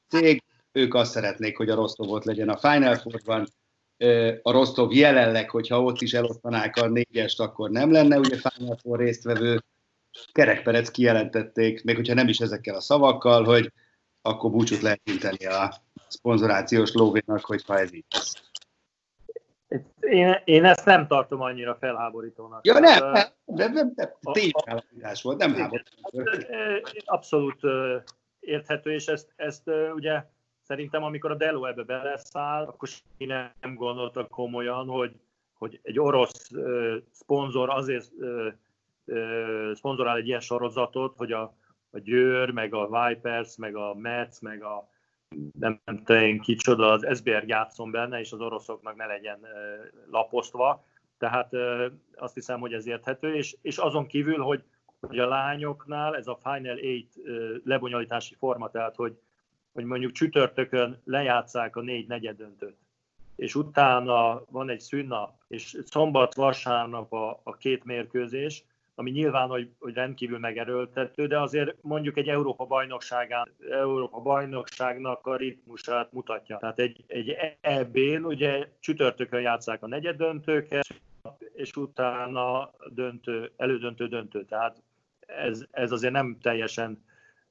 cég, 0.09 0.43
ők 0.73 0.95
azt 0.95 1.11
szeretnék, 1.11 1.57
hogy 1.57 1.71
a 1.71 1.75
Rostovot 1.75 2.25
legyen 2.25 2.49
a 2.49 2.57
Final 2.57 2.95
Four-ban, 2.95 3.47
a 4.43 4.51
Rostov 4.51 4.93
jelenleg, 4.93 5.51
hogyha 5.51 5.83
ott 5.83 6.01
is 6.01 6.13
elosztanák 6.13 6.77
a 6.77 6.89
négyest, 6.89 7.41
akkor 7.41 7.71
nem 7.71 7.93
lenne 7.93 8.19
ugye 8.19 8.37
Final 8.37 8.77
Four 8.83 8.99
résztvevő. 8.99 9.63
Kerekperec 10.33 10.91
kijelentették, 10.91 11.85
még 11.85 11.97
hogyha 11.97 12.15
nem 12.15 12.29
is 12.29 12.39
ezekkel 12.39 12.75
a 12.75 12.81
szavakkal, 12.81 13.45
hogy 13.45 13.73
akkor 14.23 14.51
búcsút 14.51 14.81
lehet 14.81 15.01
inteni 15.05 15.47
a 15.47 15.75
szponzorációs 16.09 16.93
lóvénak, 16.93 17.45
hogyha 17.45 17.79
ez 17.79 17.95
így 17.95 18.05
lesz. 18.11 18.43
Én, 20.01 20.41
én 20.45 20.65
ezt 20.65 20.85
nem 20.85 21.07
tartom 21.07 21.41
annyira 21.41 21.77
felháborítónak. 21.81 22.67
Ja, 22.67 22.79
nem, 22.79 23.11
nem, 23.13 23.27
nem, 23.45 23.73
nem, 23.73 23.93
nem 23.95 24.11
tényfelháborítás 24.33 25.23
volt, 25.23 25.39
nem 25.39 25.55
háborítás. 25.55 26.45
Abszolút 27.05 27.61
érthető, 28.41 28.93
és 28.93 29.07
ezt, 29.07 29.33
ezt 29.37 29.71
ugye 29.95 30.25
szerintem 30.65 31.03
amikor 31.03 31.31
a 31.31 31.35
Delo 31.35 31.65
ebbe 31.65 31.83
beleszáll, 31.83 32.65
akkor 32.65 32.89
senki 32.89 33.25
nem 33.61 33.75
gondolta 33.75 34.27
komolyan, 34.27 34.89
hogy, 34.89 35.21
hogy 35.53 35.81
egy 35.83 35.99
orosz 35.99 36.51
uh, 36.51 36.97
szponzor 37.11 37.71
azért 37.71 38.11
uh, 38.13 38.47
uh, 39.05 39.73
szponzorál 39.75 40.17
egy 40.17 40.27
ilyen 40.27 40.41
sorozatot, 40.41 41.17
hogy 41.17 41.33
a, 41.33 41.43
a 41.91 41.99
Győr, 41.99 42.51
meg 42.51 42.75
a 42.75 42.87
Vipers, 42.87 43.57
meg 43.57 43.77
a 43.77 43.95
Metz, 43.95 44.41
meg 44.41 44.63
a 44.63 44.89
nem 45.59 45.81
tudom 46.05 46.41
kicsoda, 46.41 46.91
az 46.91 47.17
SBR 47.17 47.45
játszon 47.47 47.91
benne, 47.91 48.21
és 48.21 48.33
az 48.33 48.41
oroszoknak 48.41 48.97
ne 48.97 49.07
legyen 49.07 49.39
laposztva. 50.11 50.85
Tehát 51.19 51.53
azt 52.17 52.35
hiszem, 52.35 52.61
hogy 52.61 52.73
ez 52.73 52.87
érthető, 52.87 53.35
és, 53.35 53.57
és 53.63 53.79
azon 53.79 54.07
kívül, 54.07 54.39
hogy, 54.39 54.63
hogy 55.01 55.19
a 55.19 55.29
lányoknál 55.29 56.17
ez 56.17 56.27
a 56.27 56.39
Final 56.43 56.77
Eight 56.77 57.13
lebonyolítási 57.65 58.35
forma, 58.35 58.71
tehát 58.71 58.97
hogy, 58.97 59.19
hogy 59.75 59.85
mondjuk 59.85 60.13
csütörtökön 60.13 61.01
lejátszák 61.05 61.77
a 61.77 61.81
négy 61.81 62.07
negyedöntőt, 62.07 62.77
és 63.37 63.55
utána 63.55 64.43
van 64.51 64.71
egy 64.71 64.81
szünnap, 64.81 65.33
és 65.49 65.79
szombat-vasárnap 65.85 67.13
a, 67.13 67.41
a 67.43 67.57
két 67.57 67.85
mérkőzés, 67.85 68.65
ami 68.95 69.11
nyilván, 69.11 69.49
hogy, 69.49 69.71
hogy 69.79 69.95
rendkívül 69.95 70.39
megerőltető, 70.39 71.27
de 71.27 71.41
azért 71.41 71.77
mondjuk 71.81 72.17
egy 72.17 72.29
Európa 72.29 72.65
bajnokságán, 72.65 73.49
Európa 73.71 74.21
bajnokságnak 74.21 75.27
a 75.27 75.37
ritmusát 75.37 76.13
mutatja. 76.13 76.57
Tehát 76.57 76.79
egy, 76.79 77.05
egy 77.07 77.37
EB-n 77.61 78.25
ugye 78.25 78.69
csütörtökön 78.81 79.41
játszák 79.41 79.83
a 79.83 79.87
negyeddöntőket, 79.87 80.87
és 81.53 81.77
utána 81.77 82.71
döntő, 82.89 83.53
elődöntő 83.57 84.09
döntő. 84.09 84.45
Tehát 84.45 84.83
ez, 85.27 85.65
ez 85.71 85.93
azért 85.93 86.13
nem 86.13 86.39
teljesen 86.43 87.05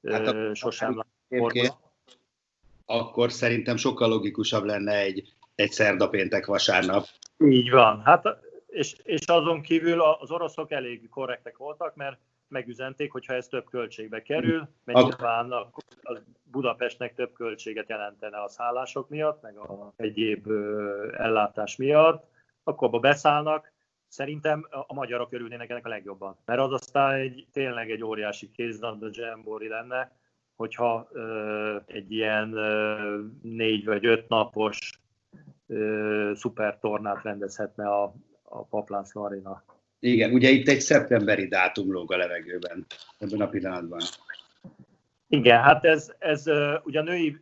hát 0.04 0.28
a, 0.28 0.56
sosem 0.56 1.04
Akkor 2.86 3.32
szerintem 3.32 3.76
sokkal 3.76 4.10
logikusabb 4.10 4.64
lenne 4.64 4.98
egy, 4.98 5.34
egy 5.56 5.72
szerda 5.72 6.10
péntek 6.10 6.46
vasárnap. 6.46 7.06
Így 7.38 7.70
van. 7.70 8.02
Hát 8.02 8.38
és, 8.68 8.96
és 9.04 9.28
azon 9.28 9.62
kívül 9.62 10.02
az 10.02 10.32
oroszok 10.32 10.72
elég 10.72 11.10
korrektek 11.10 11.58
voltak, 11.58 11.96
mert 11.96 12.20
megüzenték, 12.48 13.12
hogyha 13.12 13.34
ez 13.34 13.48
több 13.48 13.70
költségbe 13.70 14.22
kerül, 14.22 14.68
mert 14.84 15.00
nyilván 15.02 15.52
a, 15.52 15.60
a 16.02 16.18
Budapestnek 16.44 17.14
több 17.14 17.34
költséget 17.34 17.90
jelentene 17.90 18.42
a 18.42 18.50
szállások 18.50 19.10
miatt, 19.10 19.42
meg 19.42 19.58
a 19.58 19.94
egyéb 19.96 20.52
ellátás 21.18 21.76
miatt, 21.76 22.26
akkor 22.64 22.88
abba 22.88 23.00
beszállnak. 23.00 23.72
Szerintem 24.08 24.68
a 24.88 24.94
magyarok 24.94 25.34
örülnének 25.34 25.70
ennek 25.70 25.86
a 25.86 25.90
legjobban. 25.90 26.38
Mert 26.46 26.60
az 26.60 26.72
aztán 26.72 27.14
egy, 27.14 27.48
tényleg 27.52 27.92
egy 27.92 28.04
óriási 28.04 28.52
kézlabda 28.52 29.08
Jambori 29.12 29.68
lenne, 29.68 30.12
hogyha 30.56 31.10
egy 31.86 32.12
ilyen 32.12 32.50
négy 33.42 33.86
vagy 33.86 34.06
öt 34.06 34.28
napos 34.28 35.02
szupertornát 36.34 37.24
rendezhetne 37.24 37.88
a, 37.88 38.14
a 38.44 38.64
Paplászló 38.64 39.24
Arena. 39.24 39.64
Igen, 40.00 40.34
ugye 40.34 40.50
itt 40.50 40.68
egy 40.68 40.80
szeptemberi 40.80 41.48
dátum 41.48 41.92
lóg 41.92 42.12
a 42.12 42.18
levegőben 42.18 42.86
ebben 43.18 43.42
a 43.42 43.48
pillanatban. 43.48 44.00
Igen, 45.28 45.62
hát 45.62 45.86
ez, 45.86 46.14
ez 46.20 46.44
ugye 46.84 47.00
a 47.00 47.04
női 47.04 47.38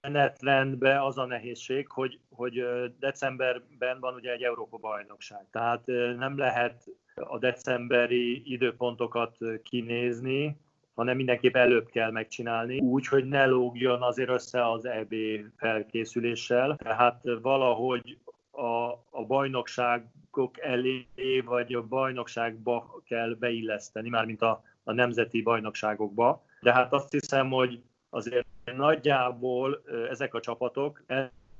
menetrendben 0.00 1.00
az 1.00 1.18
a 1.18 1.26
nehézség, 1.26 1.88
hogy, 1.88 2.18
hogy 2.30 2.64
decemberben 2.98 4.00
van 4.00 4.14
ugye 4.14 4.32
egy 4.32 4.42
Európa 4.42 4.76
bajnokság. 4.76 5.46
Tehát 5.50 5.86
nem 6.18 6.38
lehet 6.38 6.84
a 7.14 7.38
decemberi 7.38 8.52
időpontokat 8.52 9.36
kinézni, 9.62 10.56
hanem 10.96 11.16
mindenképp 11.16 11.56
előbb 11.56 11.88
kell 11.88 12.10
megcsinálni, 12.10 12.78
úgy, 12.78 13.06
hogy 13.06 13.24
ne 13.24 13.46
lógjon 13.46 14.02
azért 14.02 14.28
össze 14.28 14.70
az 14.70 14.84
EB 14.84 15.14
felkészüléssel. 15.56 16.76
Tehát 16.76 17.22
valahogy 17.42 18.18
a, 18.50 18.90
a 19.10 19.24
bajnokságok 19.26 20.60
elé, 20.60 21.06
vagy 21.44 21.74
a 21.74 21.82
bajnokságba 21.82 23.02
kell 23.04 23.34
beilleszteni, 23.38 24.08
mármint 24.08 24.42
a, 24.42 24.62
a 24.84 24.92
nemzeti 24.92 25.42
bajnokságokba. 25.42 26.44
De 26.60 26.72
hát 26.72 26.92
azt 26.92 27.10
hiszem, 27.10 27.50
hogy 27.50 27.82
azért 28.10 28.46
nagyjából 28.76 29.82
ezek 30.10 30.34
a 30.34 30.40
csapatok, 30.40 31.04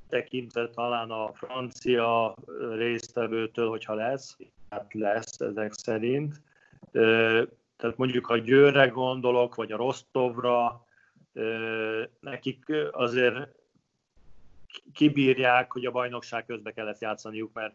tekintve 0.09 0.69
talán 0.69 1.11
a 1.11 1.33
francia 1.33 2.35
résztvevőtől, 2.77 3.69
hogyha 3.69 3.95
lesz, 3.95 4.37
hát 4.71 4.95
lesz 4.95 5.41
ezek 5.41 5.73
szerint. 5.73 6.41
Tehát 7.77 7.97
mondjuk 7.97 8.29
a 8.29 8.39
Győrre 8.39 8.87
gondolok, 8.87 9.55
vagy 9.55 9.73
a 9.73 9.77
Rostovra, 9.77 10.87
nekik 12.21 12.65
azért 12.91 13.55
kibírják, 14.93 15.73
hogy 15.73 15.87
a 15.87 15.91
bajnokság 15.91 16.47
közben 16.47 16.75
kellett 16.75 17.01
játszaniuk, 17.01 17.53
mert, 17.53 17.75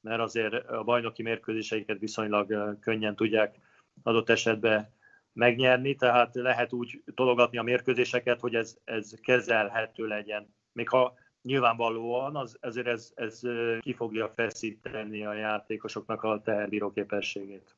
mert 0.00 0.20
azért 0.20 0.68
a 0.68 0.82
bajnoki 0.82 1.22
mérkőzéseiket 1.22 1.98
viszonylag 1.98 2.78
könnyen 2.80 3.16
tudják 3.16 3.58
adott 4.02 4.28
esetben 4.28 4.94
megnyerni, 5.32 5.94
tehát 5.94 6.34
lehet 6.34 6.72
úgy 6.72 7.02
tologatni 7.14 7.58
a 7.58 7.62
mérkőzéseket, 7.62 8.40
hogy 8.40 8.54
ez, 8.54 8.76
ez 8.84 9.14
kezelhető 9.22 10.06
legyen. 10.06 10.54
Még 10.72 10.88
ha 10.88 11.14
nyilvánvalóan 11.42 12.36
az, 12.36 12.56
ezért 12.60 12.86
ez, 12.86 13.12
ez 13.14 13.40
ki 13.80 13.92
fogja 13.92 14.28
feszíteni 14.28 15.24
a 15.24 15.32
játékosoknak 15.32 16.22
a 16.22 16.42
teherbíró 16.44 16.90
képességét. 16.90 17.75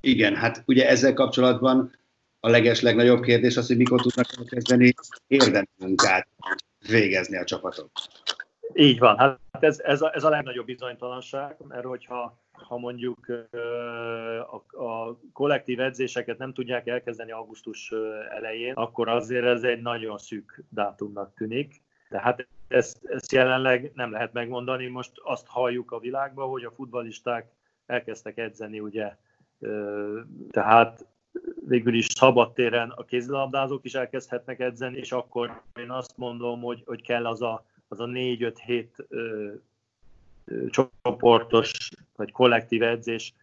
Igen, 0.00 0.34
hát 0.34 0.62
ugye 0.66 0.88
ezzel 0.88 1.14
kapcsolatban 1.14 1.96
a 2.40 2.48
leges 2.48 2.80
legnagyobb 2.80 3.22
kérdés 3.22 3.56
az, 3.56 3.66
hogy 3.66 3.76
mikor 3.76 4.00
tudnak 4.00 4.26
kezdeni 4.46 4.94
érdemi 5.26 5.68
munkát 5.78 6.28
végezni 6.88 7.36
a 7.36 7.44
csapatok. 7.44 7.90
Így 8.74 8.98
van, 8.98 9.18
hát 9.18 9.38
ez, 9.60 9.78
ez, 9.78 10.02
a, 10.02 10.14
ez 10.14 10.24
a 10.24 10.28
legnagyobb 10.28 10.66
bizonytalanság, 10.66 11.56
mert 11.68 11.84
hogyha 11.84 12.38
ha 12.52 12.78
mondjuk 12.78 13.26
a, 14.50 14.84
a 14.84 15.18
kollektív 15.32 15.80
edzéseket 15.80 16.38
nem 16.38 16.52
tudják 16.52 16.86
elkezdeni 16.86 17.30
augusztus 17.30 17.92
elején, 18.30 18.72
akkor 18.72 19.08
azért 19.08 19.44
ez 19.44 19.62
egy 19.62 19.82
nagyon 19.82 20.18
szűk 20.18 20.62
dátumnak 20.68 21.34
tűnik. 21.34 21.82
Tehát 22.08 22.46
ezt, 22.68 22.98
ezt 23.04 23.32
jelenleg 23.32 23.92
nem 23.94 24.12
lehet 24.12 24.32
megmondani. 24.32 24.86
Most 24.86 25.12
azt 25.14 25.46
halljuk 25.46 25.90
a 25.90 25.98
világban, 25.98 26.48
hogy 26.48 26.64
a 26.64 26.72
futbalisták 26.76 27.52
elkezdtek 27.86 28.38
edzeni, 28.38 28.80
ugye, 28.80 29.16
tehát 30.50 31.06
végül 31.66 31.94
is 31.94 32.06
szabadtéren 32.06 32.90
a 32.90 33.04
kézilabdázók 33.04 33.84
is 33.84 33.94
elkezdhetnek 33.94 34.60
edzeni, 34.60 34.96
és 34.96 35.12
akkor 35.12 35.62
én 35.80 35.90
azt 35.90 36.16
mondom, 36.16 36.60
hogy, 36.60 36.82
hogy 36.86 37.02
kell 37.02 37.26
az 37.26 37.42
a, 37.42 37.64
az 37.88 38.00
a 38.00 38.06
4-5-7 38.06 38.86
csoportos 40.70 41.90
vagy 42.16 42.32
kollektív 42.32 42.82
edzés 42.82 43.34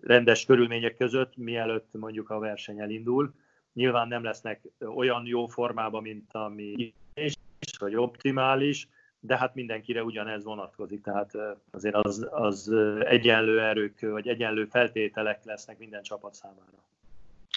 rendes 0.00 0.44
körülmények 0.44 0.96
között, 0.96 1.36
mielőtt 1.36 1.88
mondjuk 1.92 2.30
a 2.30 2.38
verseny 2.38 2.80
elindul. 2.80 3.34
Nyilván 3.72 4.08
nem 4.08 4.22
lesznek 4.22 4.68
olyan 4.94 5.26
jó 5.26 5.46
formában, 5.46 6.02
mint 6.02 6.32
ami 6.32 6.94
is, 7.14 7.32
vagy 7.78 7.96
optimális, 7.96 8.88
de 9.20 9.36
hát 9.36 9.54
mindenkire 9.54 10.02
ugyanez 10.02 10.44
vonatkozik, 10.44 11.02
tehát 11.02 11.32
azért 11.70 11.94
az, 11.94 12.26
az 12.30 12.72
egyenlő 13.00 13.60
erők, 13.60 14.00
vagy 14.00 14.28
egyenlő 14.28 14.64
feltételek 14.64 15.44
lesznek 15.44 15.78
minden 15.78 16.02
csapat 16.02 16.34
számára. 16.34 16.84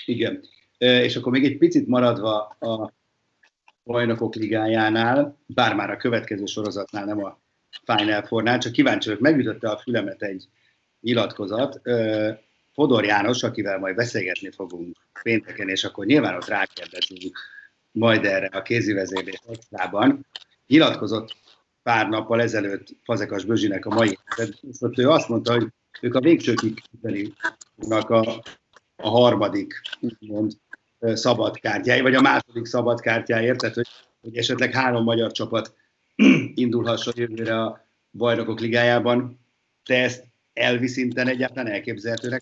Igen. 0.06 0.42
És 0.78 1.16
akkor 1.16 1.32
még 1.32 1.46
egy 1.46 1.58
picit 1.58 1.88
maradva 1.88 2.40
a 2.46 2.92
bajnokok 3.84 4.36
ligájánál, 4.36 5.38
bár 5.46 5.76
már 5.76 5.90
a 5.90 5.98
következő 5.98 6.46
sorozatnál, 6.46 7.06
nem 7.06 7.24
a 7.24 7.40
Final 7.86 8.24
Four-nál, 8.24 8.58
csak 8.58 8.72
kíváncsi 8.72 9.08
vagyok, 9.08 9.24
megütötte 9.24 9.70
a 9.70 9.78
fülemet 9.78 10.22
egy 10.22 10.48
nyilatkozat. 11.02 11.82
Fodor 12.74 13.06
János, 13.06 13.44
akivel 13.44 13.80
majd 13.80 13.96
beszélgetni 13.96 14.52
fogunk 14.52 14.98
pénteken, 15.24 15.70
és 15.70 15.84
akkor 15.84 16.06
nyilván 16.06 16.36
ott 16.36 16.48
rákérdezünk 16.48 17.40
majd 17.92 18.26
erre 18.26 18.46
a 18.46 18.62
kézivezérlés 18.62 19.40
extrában, 19.48 20.26
nyilatkozott 20.68 21.36
pár 21.84 22.10
nappal 22.10 22.42
ezelőtt 22.42 22.88
Fazekas 23.04 23.46
Bözsinek 23.46 23.86
a 23.86 23.90
mai 23.90 24.20
ott 24.80 24.98
ő 24.98 25.10
azt 25.10 25.30
mondta, 25.30 25.54
hogy 25.54 25.68
ők 26.02 26.16
a 26.16 26.20
végsőkig 26.20 26.82
a, 27.90 28.42
a 28.96 29.10
harmadik 29.10 29.82
úgymond 30.00 30.52
szabadkártyája, 31.00 32.04
vagy 32.04 32.16
a 32.16 32.22
második 32.22 32.66
szabadkártyáért, 32.66 33.58
tehát 33.58 33.76
hogy, 33.76 33.88
hogy 34.22 34.38
esetleg 34.38 34.74
három 34.74 35.04
magyar 35.04 35.32
csapat 35.32 35.76
indulhasson 36.56 37.14
jövőre 37.16 37.62
a 37.62 37.86
bajnokok 38.12 38.60
ligájában. 38.60 39.40
Te 39.86 40.04
ezt 40.04 40.26
elvi 40.54 40.88
szinten 40.88 41.28
egyáltalán 41.28 41.74
elképzelhetőnek 41.74 42.42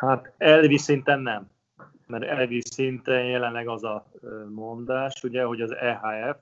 Hát 0.00 0.32
elvi 0.38 0.78
szinten 0.78 1.20
nem. 1.20 1.50
Mert 2.06 2.24
elvi 2.24 2.60
szinten 2.60 3.24
jelenleg 3.24 3.68
az 3.68 3.84
a 3.84 4.06
mondás, 4.48 5.22
ugye, 5.22 5.42
hogy 5.42 5.60
az 5.60 5.74
EHF 5.74 6.38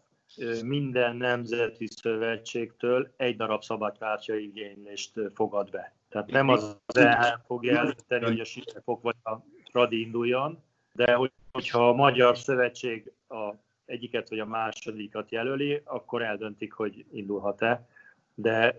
minden 0.63 1.17
nemzeti 1.17 1.87
szövetségtől 1.87 3.15
egy 3.17 3.37
darab 3.37 3.63
szabadkártya 3.63 4.35
igénylést 4.35 5.13
fogad 5.35 5.71
be. 5.71 5.95
Tehát 6.09 6.31
nem 6.31 6.49
az 6.49 6.79
EHF 6.87 7.41
fogja 7.47 7.79
előtteni, 7.79 8.25
hogy 8.25 8.41
a 8.41 8.45
Silepok 8.45 9.03
vagy 9.03 9.17
a 9.23 9.37
Fradi 9.71 10.01
induljon, 10.01 10.63
de 10.93 11.19
hogyha 11.53 11.89
a 11.89 11.93
Magyar 11.93 12.39
Szövetség 12.39 13.13
a 13.29 13.53
egyiket 13.85 14.29
vagy 14.29 14.39
a 14.39 14.47
másodikat 14.47 15.31
jelöli, 15.31 15.83
akkor 15.85 16.23
eldöntik, 16.23 16.73
hogy 16.73 17.05
indulhat-e. 17.13 17.89
De 18.35 18.77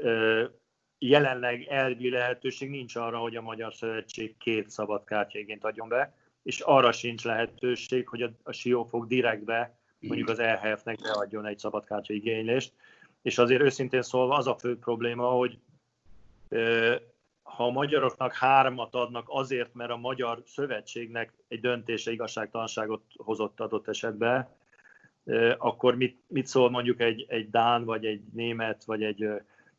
jelenleg 0.97 1.63
elvi 1.63 2.09
lehetőség 2.09 2.69
nincs 2.69 2.95
arra, 2.95 3.17
hogy 3.17 3.35
a 3.35 3.41
Magyar 3.41 3.73
Szövetség 3.73 4.37
két 4.37 4.69
szabad 4.69 5.03
kártyaigényt 5.03 5.63
adjon 5.63 5.87
be, 5.87 6.13
és 6.45 6.59
arra 6.59 6.91
sincs 6.91 7.23
lehetőség, 7.23 8.07
hogy 8.07 8.21
a, 8.21 8.31
a 8.43 8.51
Siófok 8.51 9.07
direktbe 9.07 9.77
mondjuk 9.99 10.29
az 10.29 10.39
EHF-nek 10.39 11.01
beadjon 11.01 11.45
egy 11.45 11.57
szabadkártya 11.57 12.13
igénylést. 12.13 12.73
És 13.21 13.37
azért 13.37 13.61
őszintén 13.61 14.01
szólva 14.01 14.35
az 14.35 14.47
a 14.47 14.57
fő 14.57 14.77
probléma, 14.77 15.27
hogy 15.27 15.57
ha 17.43 17.65
a 17.65 17.71
magyaroknak 17.71 18.33
hármat 18.33 18.95
adnak 18.95 19.25
azért, 19.27 19.73
mert 19.73 19.91
a 19.91 19.97
Magyar 19.97 20.41
Szövetségnek 20.45 21.33
egy 21.47 21.59
döntése 21.59 22.11
igazságtalanságot 22.11 23.03
hozott 23.17 23.59
adott 23.59 23.87
esetben, 23.87 24.49
akkor 25.57 25.95
mit, 25.95 26.21
mit 26.27 26.47
szól 26.47 26.69
mondjuk 26.69 27.01
egy, 27.01 27.25
egy 27.27 27.49
Dán, 27.49 27.83
vagy 27.83 28.05
egy 28.05 28.21
német, 28.33 28.83
vagy 28.83 29.03
egy 29.03 29.27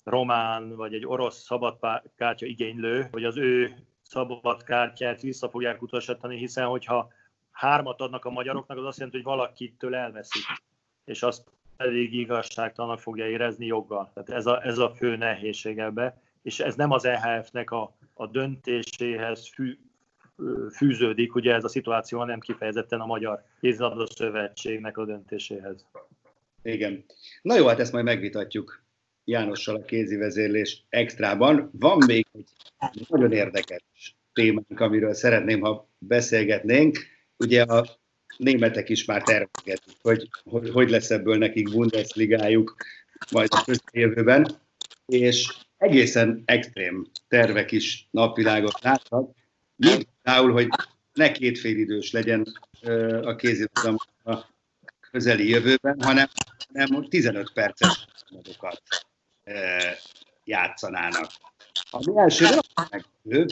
román, 0.05 0.77
vagy 0.77 0.95
egy 0.95 1.07
orosz 1.07 1.43
szabadkártya 1.43 2.47
igénylő, 2.47 3.09
hogy 3.11 3.25
az 3.25 3.37
ő 3.37 3.77
szabadkártyát 4.09 5.21
vissza 5.21 5.49
fogják 5.49 5.83
utasítani, 5.83 6.37
hiszen 6.37 6.67
hogyha 6.67 7.13
hármat 7.51 8.01
adnak 8.01 8.25
a 8.25 8.31
magyaroknak, 8.31 8.79
az 8.79 8.85
azt 8.85 8.99
jelenti, 8.99 9.17
hogy 9.17 9.27
valakitől 9.27 9.95
elveszik, 9.95 10.43
és 11.05 11.23
azt 11.23 11.45
pedig 11.77 12.15
igazságtalannak 12.15 13.01
fogja 13.01 13.29
érezni 13.29 13.67
joggal. 13.67 14.11
Tehát 14.15 14.31
ez 14.31 14.47
a, 14.47 14.65
ez 14.65 14.79
a 14.79 14.91
fő 14.91 15.17
nehézség 15.17 15.79
ebbe, 15.79 16.21
és 16.43 16.61
ez 16.61 16.75
nem 16.75 16.91
az 16.91 17.05
EHF-nek 17.05 17.71
a, 17.71 17.97
a 18.15 18.27
döntéséhez 18.27 19.49
fű, 19.49 19.79
fűződik, 20.73 21.35
ugye 21.35 21.55
ez 21.55 21.65
a 21.65 21.69
szituáció 21.69 22.25
nem 22.25 22.41
kifejezetten 22.41 23.01
a 23.01 23.07
Magyar 23.07 23.45
Kézilabda 23.61 24.07
Szövetségnek 24.07 24.99
a 24.99 25.05
döntéséhez. 25.05 25.87
Igen. 26.63 27.05
Na 27.43 27.57
jó, 27.57 27.67
hát 27.67 27.81
ezt 27.81 27.93
majd 27.93 28.05
megvitatjuk 28.05 28.85
Jánossal 29.29 29.77
a 29.77 29.85
kézi 29.85 30.17
vezérlés 30.17 30.85
extrában. 30.89 31.71
Van 31.73 32.05
még 32.07 32.27
egy 32.33 33.07
nagyon 33.09 33.33
érdekes 33.33 34.17
témánk, 34.33 34.81
amiről 34.81 35.15
szeretném, 35.15 35.61
ha 35.61 35.89
beszélgetnénk. 35.99 36.99
Ugye 37.37 37.63
a 37.63 37.87
németek 38.37 38.89
is 38.89 39.05
már 39.05 39.23
tervezgetik, 39.23 39.97
hogy, 40.03 40.29
hogy 40.45 40.71
hogy 40.71 40.91
lesz 40.91 41.11
ebből 41.11 41.37
nekik 41.39 41.71
Bundesligájuk 41.71 42.77
majd 43.31 43.49
a 43.51 43.65
közeljövőben, 43.65 44.47
és 45.07 45.57
egészen 45.77 46.43
extrém 46.45 47.07
tervek 47.29 47.73
is 47.73 48.09
napvilágot 48.11 48.81
látnak. 48.81 49.31
Például, 49.77 50.53
hogy 50.53 50.69
ne 51.13 51.33
két 51.33 51.65
idős 51.65 52.13
legyen 52.13 52.47
a 53.23 53.35
kézilabda 53.35 53.95
a 54.25 54.47
közeli 55.11 55.49
jövőben, 55.49 56.01
hanem, 56.03 56.27
hanem 56.73 57.09
15 57.09 57.53
perces 57.53 58.07
módokat 58.31 58.83
játszanának. 60.45 61.31
Ami 61.91 62.19
első 62.19 62.47
meglepő, 62.91 63.47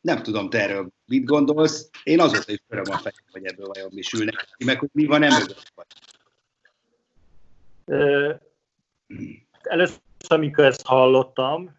nem 0.00 0.22
tudom, 0.22 0.50
te 0.50 0.60
erről 0.60 0.88
mit 1.06 1.24
gondolsz. 1.24 1.90
Én 2.02 2.20
azóta 2.20 2.52
is 2.52 2.62
öröm 2.68 2.84
a 2.90 2.96
fejem, 2.96 3.24
hogy 3.30 3.44
ebből 3.44 3.66
vajon 3.66 3.90
mi 3.92 4.02
sülnek 4.02 4.48
ki, 4.56 4.64
meg 4.64 4.78
hogy 4.78 4.88
mi 4.92 5.06
van 5.06 5.22
emögött. 5.22 5.72
Először, 9.62 10.00
amikor 10.28 10.64
ezt 10.64 10.86
hallottam, 10.86 11.76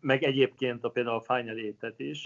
meg 0.00 0.22
egyébként 0.22 0.84
a 0.84 0.88
például 0.88 1.16
a 1.26 1.34
Final 1.34 1.56
is, 1.96 2.24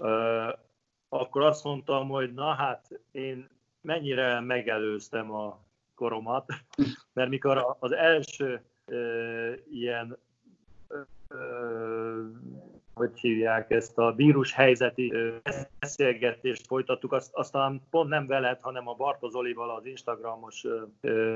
akkor 1.09 1.41
azt 1.41 1.63
mondtam, 1.63 2.09
hogy 2.09 2.33
na 2.33 2.53
hát 2.53 2.99
én 3.11 3.49
mennyire 3.81 4.39
megelőztem 4.39 5.31
a 5.31 5.59
koromat, 5.95 6.45
mert 7.13 7.29
mikor 7.29 7.77
az 7.79 7.91
első 7.91 8.61
ilyen 9.71 10.17
hogy 12.93 13.19
hívják 13.19 13.71
ezt 13.71 13.97
a 13.97 14.13
vírus 14.13 14.53
helyzeti 14.53 15.13
beszélgetést 15.79 16.65
folytattuk, 16.67 17.13
azt, 17.13 17.33
aztán 17.33 17.81
pont 17.89 18.09
nem 18.09 18.27
veled, 18.27 18.61
hanem 18.61 18.87
a 18.87 18.93
Bartozolival 18.93 19.69
az 19.69 19.85
Instagramos 19.85 20.65
ö, 21.01 21.33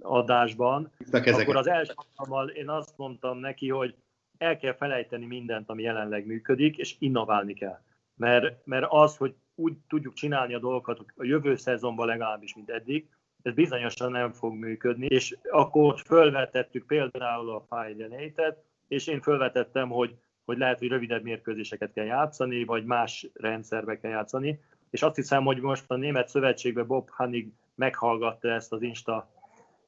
adásban, 0.00 0.90
akkor 1.10 1.56
az 1.56 1.66
első 1.68 1.92
alkalommal 1.94 2.48
én 2.48 2.68
azt 2.68 2.96
mondtam 2.96 3.38
neki, 3.38 3.68
hogy 3.68 3.94
el 4.38 4.56
kell 4.56 4.74
felejteni 4.74 5.26
mindent, 5.26 5.70
ami 5.70 5.82
jelenleg 5.82 6.26
működik, 6.26 6.76
és 6.76 6.96
innoválni 6.98 7.54
kell. 7.54 7.80
Mert, 8.14 8.66
mert 8.66 8.86
az, 8.88 9.16
hogy 9.16 9.34
úgy 9.54 9.76
tudjuk 9.88 10.14
csinálni 10.14 10.54
a 10.54 10.58
dolgokat 10.58 11.04
a 11.16 11.24
jövő 11.24 11.56
szezonban 11.56 12.06
legalábbis, 12.06 12.54
mint 12.54 12.70
eddig, 12.70 13.08
ez 13.46 13.54
bizonyosan 13.54 14.10
nem 14.10 14.32
fog 14.32 14.54
működni, 14.54 15.06
és 15.06 15.36
akkor 15.50 16.00
fölvetettük 16.06 16.86
például 16.86 17.50
a 17.50 17.66
Fire 17.68 18.56
és 18.88 19.06
én 19.06 19.20
fölvetettem, 19.20 19.88
hogy, 19.88 20.14
hogy 20.44 20.58
lehet, 20.58 20.78
hogy 20.78 20.88
rövidebb 20.88 21.22
mérkőzéseket 21.22 21.92
kell 21.92 22.04
játszani, 22.04 22.64
vagy 22.64 22.84
más 22.84 23.28
rendszerbe 23.34 23.98
kell 23.98 24.10
játszani, 24.10 24.60
és 24.90 25.02
azt 25.02 25.16
hiszem, 25.16 25.44
hogy 25.44 25.60
most 25.60 25.84
a 25.88 25.96
Német 25.96 26.28
Szövetségben 26.28 26.86
Bob 26.86 27.08
Hanig 27.10 27.52
meghallgatta 27.74 28.48
ezt 28.48 28.72
az 28.72 28.82
Insta 28.82 29.30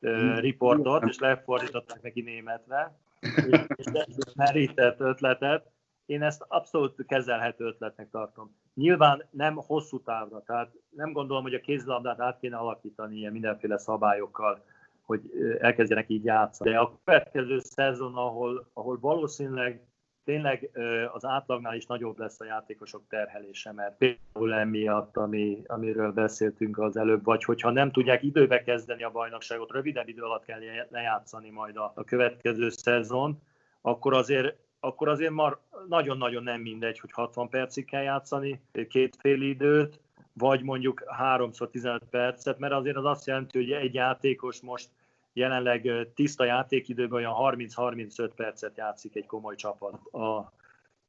uh, 0.00 0.38
riportot, 0.38 1.04
és 1.08 1.18
lefordították 1.18 2.02
neki 2.02 2.20
németre, 2.20 2.96
és, 3.20 3.86
és 4.06 4.32
merített 4.34 5.00
ötletet. 5.00 5.70
Én 6.08 6.22
ezt 6.22 6.44
abszolút 6.48 7.06
kezelhető 7.06 7.64
ötletnek 7.64 8.10
tartom. 8.10 8.56
Nyilván 8.74 9.24
nem 9.30 9.54
hosszú 9.54 10.02
távra, 10.02 10.42
tehát 10.42 10.72
nem 10.90 11.12
gondolom, 11.12 11.42
hogy 11.42 11.54
a 11.54 11.60
kézilabdát 11.60 12.20
át 12.20 12.38
kéne 12.38 12.56
alakítani 12.56 13.16
ilyen 13.16 13.32
mindenféle 13.32 13.78
szabályokkal, 13.78 14.64
hogy 15.02 15.20
elkezdjenek 15.60 16.08
így 16.08 16.24
játszani. 16.24 16.70
De 16.70 16.78
a 16.78 16.98
következő 17.04 17.58
szezon, 17.58 18.14
ahol, 18.14 18.68
ahol 18.72 18.98
valószínűleg 19.00 19.86
tényleg 20.24 20.70
az 21.12 21.24
átlagnál 21.24 21.76
is 21.76 21.86
nagyobb 21.86 22.18
lesz 22.18 22.40
a 22.40 22.44
játékosok 22.44 23.02
terhelése, 23.08 23.72
mert 23.72 23.96
például 23.96 24.54
emiatt, 24.54 25.16
ami, 25.16 25.62
amiről 25.66 26.12
beszéltünk 26.12 26.78
az 26.78 26.96
előbb, 26.96 27.24
vagy 27.24 27.44
hogyha 27.44 27.70
nem 27.70 27.90
tudják 27.90 28.22
időbe 28.22 28.62
kezdeni 28.62 29.02
a 29.02 29.10
bajnokságot, 29.10 29.70
rövidebb 29.70 30.08
idő 30.08 30.22
alatt 30.22 30.44
kell 30.44 30.60
lejátszani 30.90 31.50
majd 31.50 31.76
a, 31.76 31.92
a 31.94 32.04
következő 32.04 32.68
szezon, 32.68 33.42
akkor 33.80 34.14
azért 34.14 34.66
akkor 34.80 35.08
azért 35.08 35.32
már 35.32 35.56
nagyon-nagyon 35.88 36.42
nem 36.42 36.60
mindegy, 36.60 37.00
hogy 37.00 37.12
60 37.12 37.48
percig 37.48 37.84
kell 37.84 38.02
játszani, 38.02 38.60
két 38.88 39.16
fél 39.20 39.42
időt, 39.42 40.00
vagy 40.32 40.62
mondjuk 40.62 41.02
3x15 41.20 42.00
percet, 42.10 42.58
mert 42.58 42.72
azért 42.72 42.96
az 42.96 43.04
azt 43.04 43.26
jelenti, 43.26 43.58
hogy 43.58 43.72
egy 43.72 43.94
játékos 43.94 44.60
most 44.60 44.88
jelenleg 45.32 46.08
tiszta 46.14 46.44
játékidőben 46.44 47.18
olyan 47.18 47.34
30-35 47.56 48.30
percet 48.36 48.76
játszik 48.76 49.16
egy 49.16 49.26
komoly 49.26 49.54
csapat, 49.54 50.00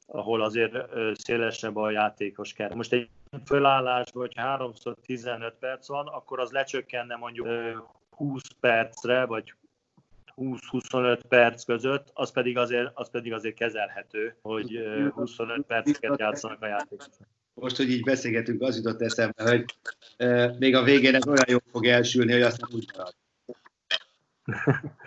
ahol 0.06 0.42
azért 0.42 0.78
szélesebb 1.14 1.76
a 1.76 1.90
játékos 1.90 2.54
kell. 2.54 2.76
Most 2.76 2.94
egy 2.94 3.10
fölállásban, 3.46 4.22
hogy 4.22 4.36
3x15 4.36 5.54
perc 5.60 5.88
van, 5.88 6.08
akkor 6.08 6.40
az 6.40 6.52
lecsökkenne 6.52 7.16
mondjuk 7.16 7.48
20 8.16 8.42
percre, 8.60 9.26
vagy 9.26 9.54
20-25 10.40 11.20
perc 11.28 11.64
között, 11.64 12.12
az 12.14 12.32
pedig 12.32 12.58
azért, 12.58 12.92
az 12.94 13.10
pedig 13.10 13.34
azért 13.34 13.56
kezelhető, 13.56 14.36
hogy 14.42 14.80
25 15.14 15.66
perceket 15.66 16.20
játszanak 16.20 16.62
a 16.62 16.68
játékosok. 16.68 17.14
Most, 17.54 17.78
hogy 17.78 17.90
így 17.90 18.04
beszélgetünk, 18.04 18.62
az 18.62 18.76
jutott 18.76 19.02
eszembe, 19.02 19.50
hogy 19.50 19.66
még 20.60 20.76
a 20.76 20.84
végén 20.84 21.16
ez 21.16 21.28
olyan 21.28 21.46
jól 21.48 21.62
fog 21.72 21.86
elsülni, 21.86 22.32
hogy 22.32 22.42
aztán 22.42 22.70
úgy 22.74 22.90
marad. 22.98 23.14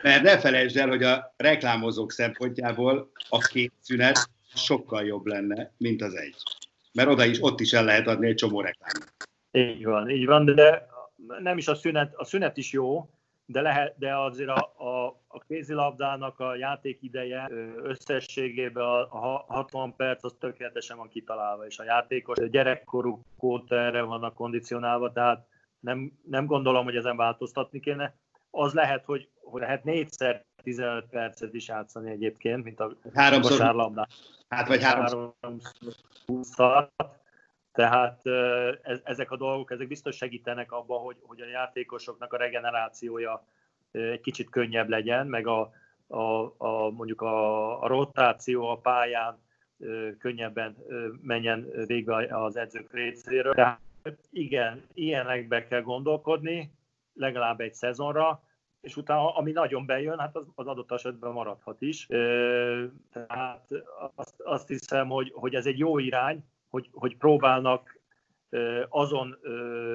Mert 0.02 0.22
ne 0.22 0.38
felejtsd 0.38 0.76
el, 0.76 0.88
hogy 0.88 1.02
a 1.02 1.34
reklámozók 1.36 2.12
szempontjából 2.12 3.10
a 3.28 3.38
két 3.38 3.72
szünet 3.80 4.30
sokkal 4.54 5.04
jobb 5.04 5.26
lenne, 5.26 5.72
mint 5.76 6.02
az 6.02 6.14
egy. 6.14 6.36
Mert 6.92 7.08
oda 7.08 7.24
is, 7.24 7.42
ott 7.42 7.60
is 7.60 7.72
el 7.72 7.84
lehet 7.84 8.06
adni 8.06 8.28
egy 8.28 8.34
csomó 8.34 8.60
reklámot. 8.60 9.12
Így 9.50 9.84
van, 9.84 10.10
így 10.10 10.26
van, 10.26 10.44
de 10.44 10.86
nem 11.42 11.58
is 11.58 11.68
a 11.68 11.74
szünet, 11.74 12.12
a 12.14 12.24
szünet 12.24 12.56
is 12.56 12.72
jó, 12.72 13.10
de, 13.52 13.60
lehet, 13.60 13.94
de 13.98 14.16
azért 14.16 14.48
a, 14.48 14.72
a, 14.76 15.06
a 15.28 15.38
kézilabdának 15.48 16.40
a 16.40 16.56
játékideje 16.56 17.48
összességében 17.82 18.84
a, 18.84 19.00
a 19.00 19.44
60 19.48 19.96
perc 19.96 20.24
az 20.24 20.34
tökéletesen 20.38 20.96
van 20.96 21.08
kitalálva, 21.08 21.66
és 21.66 21.78
a 21.78 21.84
játékos 21.84 22.50
gyerekkoruk 22.50 23.20
óta 23.40 23.76
erre 23.76 24.02
vannak 24.02 24.34
kondicionálva, 24.34 25.12
tehát 25.12 25.46
nem, 25.80 26.12
nem 26.28 26.46
gondolom, 26.46 26.84
hogy 26.84 26.96
ezen 26.96 27.16
változtatni 27.16 27.80
kéne. 27.80 28.14
Az 28.50 28.72
lehet, 28.72 29.04
hogy, 29.04 29.28
hogy 29.42 29.60
lehet 29.60 29.84
négyszer 29.84 30.44
15 30.62 31.06
percet 31.10 31.54
is 31.54 31.68
játszani 31.68 32.10
egyébként, 32.10 32.64
mint 32.64 32.80
a 32.80 32.96
háromszor, 33.14 34.06
Hát 34.48 34.68
vagy 34.68 34.82
háromszor. 34.82 35.34
háromszor 35.40 36.90
tehát 37.72 38.26
ez, 38.82 39.00
ezek 39.04 39.30
a 39.30 39.36
dolgok, 39.36 39.70
ezek 39.70 39.88
biztos 39.88 40.16
segítenek 40.16 40.72
abban, 40.72 41.00
hogy, 41.00 41.16
hogy 41.22 41.40
a 41.40 41.46
játékosoknak 41.46 42.32
a 42.32 42.36
regenerációja 42.36 43.46
egy 43.90 44.20
kicsit 44.20 44.50
könnyebb 44.50 44.88
legyen, 44.88 45.26
meg 45.26 45.46
a, 45.46 45.72
a, 46.06 46.54
a 46.56 46.90
mondjuk 46.90 47.20
a, 47.20 47.82
a 47.82 47.86
rotáció 47.86 48.68
a 48.68 48.78
pályán 48.78 49.38
könnyebben 50.18 50.76
menjen 51.22 51.70
végbe 51.86 52.36
az 52.36 52.56
edzők 52.56 52.92
részéről. 52.92 53.54
Tehát 53.54 53.80
igen, 54.30 54.82
ilyenekbe 54.94 55.66
kell 55.66 55.82
gondolkodni, 55.82 56.72
legalább 57.14 57.60
egy 57.60 57.74
szezonra, 57.74 58.42
és 58.80 58.96
utána, 58.96 59.34
ami 59.34 59.52
nagyon 59.52 59.86
bejön, 59.86 60.18
hát 60.18 60.36
az, 60.36 60.46
az 60.54 60.66
adott 60.66 60.92
esetben 60.92 61.32
maradhat 61.32 61.82
is. 61.82 62.06
Tehát 63.12 63.68
azt, 64.14 64.40
azt 64.40 64.68
hiszem, 64.68 65.08
hogy, 65.08 65.32
hogy 65.34 65.54
ez 65.54 65.66
egy 65.66 65.78
jó 65.78 65.98
irány, 65.98 66.44
hogy, 66.72 66.88
hogy 66.92 67.16
próbálnak 67.16 68.00
azon 68.88 69.38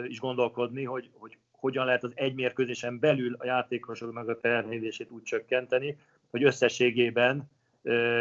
is 0.07 0.19
gondolkodni, 0.19 0.83
hogy, 0.83 1.09
hogy 1.13 1.37
hogyan 1.51 1.85
lehet 1.85 2.03
az 2.03 2.11
egy 2.15 2.33
mérkőzésen 2.33 2.99
belül 2.99 3.35
a 3.39 3.45
játékosoknak 3.45 4.27
a 4.27 4.39
terhelését 4.39 5.11
úgy 5.11 5.23
csökkenteni, 5.23 5.97
hogy 6.29 6.43
összességében 6.43 7.49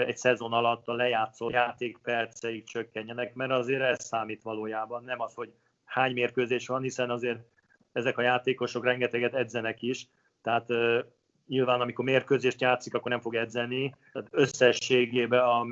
egy 0.06 0.16
szezon 0.16 0.52
alatt 0.52 0.88
a 0.88 0.94
lejátszott 0.94 1.52
játékperceik 1.52 2.64
csökkenjenek, 2.64 3.34
mert 3.34 3.50
azért 3.50 3.82
ez 3.82 4.04
számít 4.04 4.42
valójában, 4.42 5.04
nem 5.04 5.20
az, 5.20 5.34
hogy 5.34 5.52
hány 5.84 6.12
mérkőzés 6.12 6.66
van, 6.66 6.82
hiszen 6.82 7.10
azért 7.10 7.38
ezek 7.92 8.18
a 8.18 8.22
játékosok 8.22 8.84
rengeteget 8.84 9.34
edzenek 9.34 9.82
is, 9.82 10.08
tehát 10.42 10.68
nyilván 11.46 11.80
amikor 11.80 12.04
mérkőzést 12.04 12.60
játszik, 12.60 12.94
akkor 12.94 13.10
nem 13.10 13.20
fog 13.20 13.34
edzeni, 13.34 13.94
tehát 14.12 14.28
összességében 14.30 15.40
a, 15.44 15.66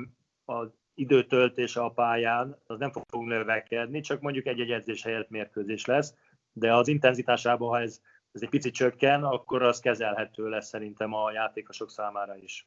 az 0.45 0.69
időtöltése 0.95 1.81
a 1.81 1.89
pályán, 1.89 2.61
az 2.67 2.79
nem 2.79 2.91
fog 2.91 3.25
növekedni, 3.25 3.99
csak 3.99 4.21
mondjuk 4.21 4.45
egy-egy 4.45 4.71
edzés 4.71 5.03
helyett 5.03 5.29
mérkőzés 5.29 5.85
lesz, 5.85 6.13
de 6.53 6.73
az 6.73 6.87
intenzitásában, 6.87 7.69
ha 7.69 7.79
ez, 7.79 8.01
ez 8.31 8.41
egy 8.41 8.49
picit 8.49 8.73
csökken, 8.73 9.23
akkor 9.23 9.63
az 9.63 9.79
kezelhető 9.79 10.49
lesz 10.49 10.67
szerintem 10.67 11.13
a 11.13 11.31
játékosok 11.31 11.89
számára 11.89 12.35
is. 12.37 12.65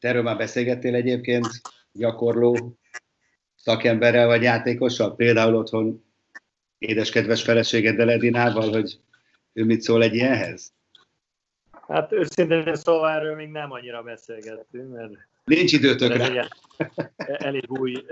Te 0.00 0.08
erről 0.08 0.22
már 0.22 0.36
beszélgettél 0.36 0.94
egyébként 0.94 1.46
gyakorló 1.92 2.78
szakemberrel 3.54 4.26
vagy 4.26 4.42
játékossal, 4.42 5.16
például 5.16 5.54
otthon 5.54 6.04
édeskedves 6.78 7.42
feleségeddel 7.42 8.10
Edinával, 8.10 8.70
hogy 8.70 9.00
ő 9.52 9.64
mit 9.64 9.80
szól 9.80 10.02
egy 10.02 10.14
ilyenhez? 10.14 10.72
Hát 11.88 12.12
őszintén 12.12 12.74
szóval 12.74 13.10
erről 13.10 13.34
még 13.34 13.50
nem 13.50 13.72
annyira 13.72 14.02
beszélgettünk, 14.02 14.92
mert 14.92 15.12
Nincs 15.44 15.72
időtök 15.72 16.16
rá. 16.16 16.46
Elég 17.16 17.70
új 17.70 18.04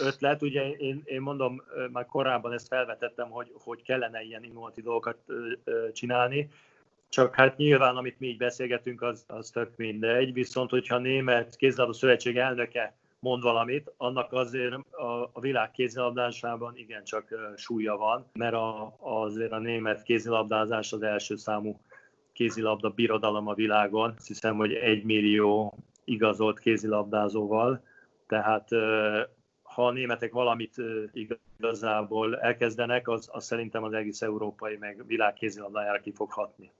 ötlet. 0.00 0.42
Ugye 0.42 0.70
én, 0.70 1.02
én 1.04 1.20
mondom, 1.20 1.62
már 1.92 2.06
korábban 2.06 2.52
ezt 2.52 2.68
felvetettem, 2.68 3.30
hogy, 3.30 3.52
hogy 3.54 3.82
kellene 3.82 4.22
ilyen 4.22 4.44
innovatív 4.44 4.84
dolgokat 4.84 5.18
csinálni, 5.92 6.48
csak 7.08 7.34
hát 7.34 7.56
nyilván, 7.56 7.96
amit 7.96 8.20
mi 8.20 8.26
így 8.26 8.36
beszélgetünk, 8.36 9.02
az, 9.02 9.24
az 9.26 9.50
tök 9.50 9.76
mindegy, 9.76 10.32
viszont 10.32 10.70
hogyha 10.70 10.94
a 10.94 10.98
Német 10.98 11.56
Kézilabda 11.56 11.92
Szövetség 11.92 12.36
elnöke 12.36 12.96
mond 13.18 13.42
valamit, 13.42 13.92
annak 13.96 14.32
azért 14.32 14.74
a, 14.90 15.30
a 15.32 15.40
világ 15.40 15.70
kézilabdásában 15.70 16.76
igencsak 16.76 17.34
súlya 17.56 17.96
van, 17.96 18.30
mert 18.32 18.54
a, 18.54 18.96
azért 18.98 19.52
a 19.52 19.58
német 19.58 20.02
kézilabdázás 20.02 20.92
az 20.92 21.02
első 21.02 21.36
számú 21.36 21.80
kézilabda 22.32 22.90
birodalom 22.90 23.48
a 23.48 23.54
világon. 23.54 24.14
Azt 24.16 24.26
hiszem, 24.26 24.56
hogy 24.56 24.72
egy 24.72 25.04
millió 25.04 25.78
igazolt 26.06 26.58
kézilabdázóval, 26.58 27.82
tehát 28.26 28.68
ha 29.62 29.86
a 29.86 29.92
németek 29.92 30.32
valamit 30.32 30.74
igazából 31.12 32.40
elkezdenek, 32.40 33.08
az, 33.08 33.28
az 33.32 33.44
szerintem 33.44 33.82
az 33.82 33.92
egész 33.92 34.22
európai 34.22 34.76
meg 34.76 35.06
világ 35.06 35.34
kézilabdájára 35.34 36.00
ki 36.00 36.12
fog 36.12 36.32
hatni. 36.32 36.70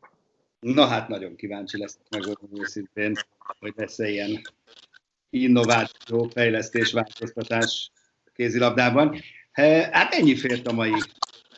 Na 0.61 0.87
hát 0.87 1.09
nagyon 1.09 1.37
kíváncsi 1.37 1.79
lesz 1.79 1.99
megmondom 2.11 2.61
őszintén, 2.61 3.15
hogy 3.59 3.73
lesz 3.77 3.99
-e 3.99 4.09
ilyen 4.09 4.41
innováció, 5.31 6.29
fejlesztés, 6.29 6.93
változtatás 6.93 7.91
kézilabdában. 8.35 9.21
Hát 9.91 10.15
ennyi 10.15 10.37
fért 10.37 10.67
a 10.67 10.73
mai 10.73 10.93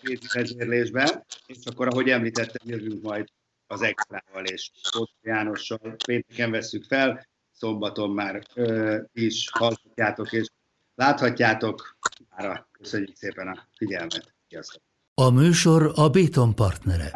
kézivezérlésben, 0.02 1.24
és 1.46 1.56
akkor, 1.64 1.86
ahogy 1.86 2.08
említettem, 2.08 2.68
jövünk 2.68 3.02
majd 3.02 3.28
az 3.66 3.82
extrával 3.82 4.44
és 4.44 4.70
Tóth 4.90 5.12
Jánossal. 5.22 5.96
Pénteken 6.06 6.50
veszük 6.50 6.84
fel, 6.84 7.26
szombaton 7.58 8.10
már 8.10 8.42
ö, 8.54 8.98
is 9.12 9.50
hallhatjátok 9.50 10.32
és 10.32 10.46
láthatjátok. 10.94 11.96
Mára 12.36 12.68
köszönjük 12.72 13.16
szépen 13.16 13.48
a 13.48 13.68
figyelmet. 13.76 14.34
Sziasztok! 14.48 14.82
A 15.14 15.30
műsor 15.30 15.92
a 15.94 16.08
Béton 16.08 16.54
partnere. 16.54 17.10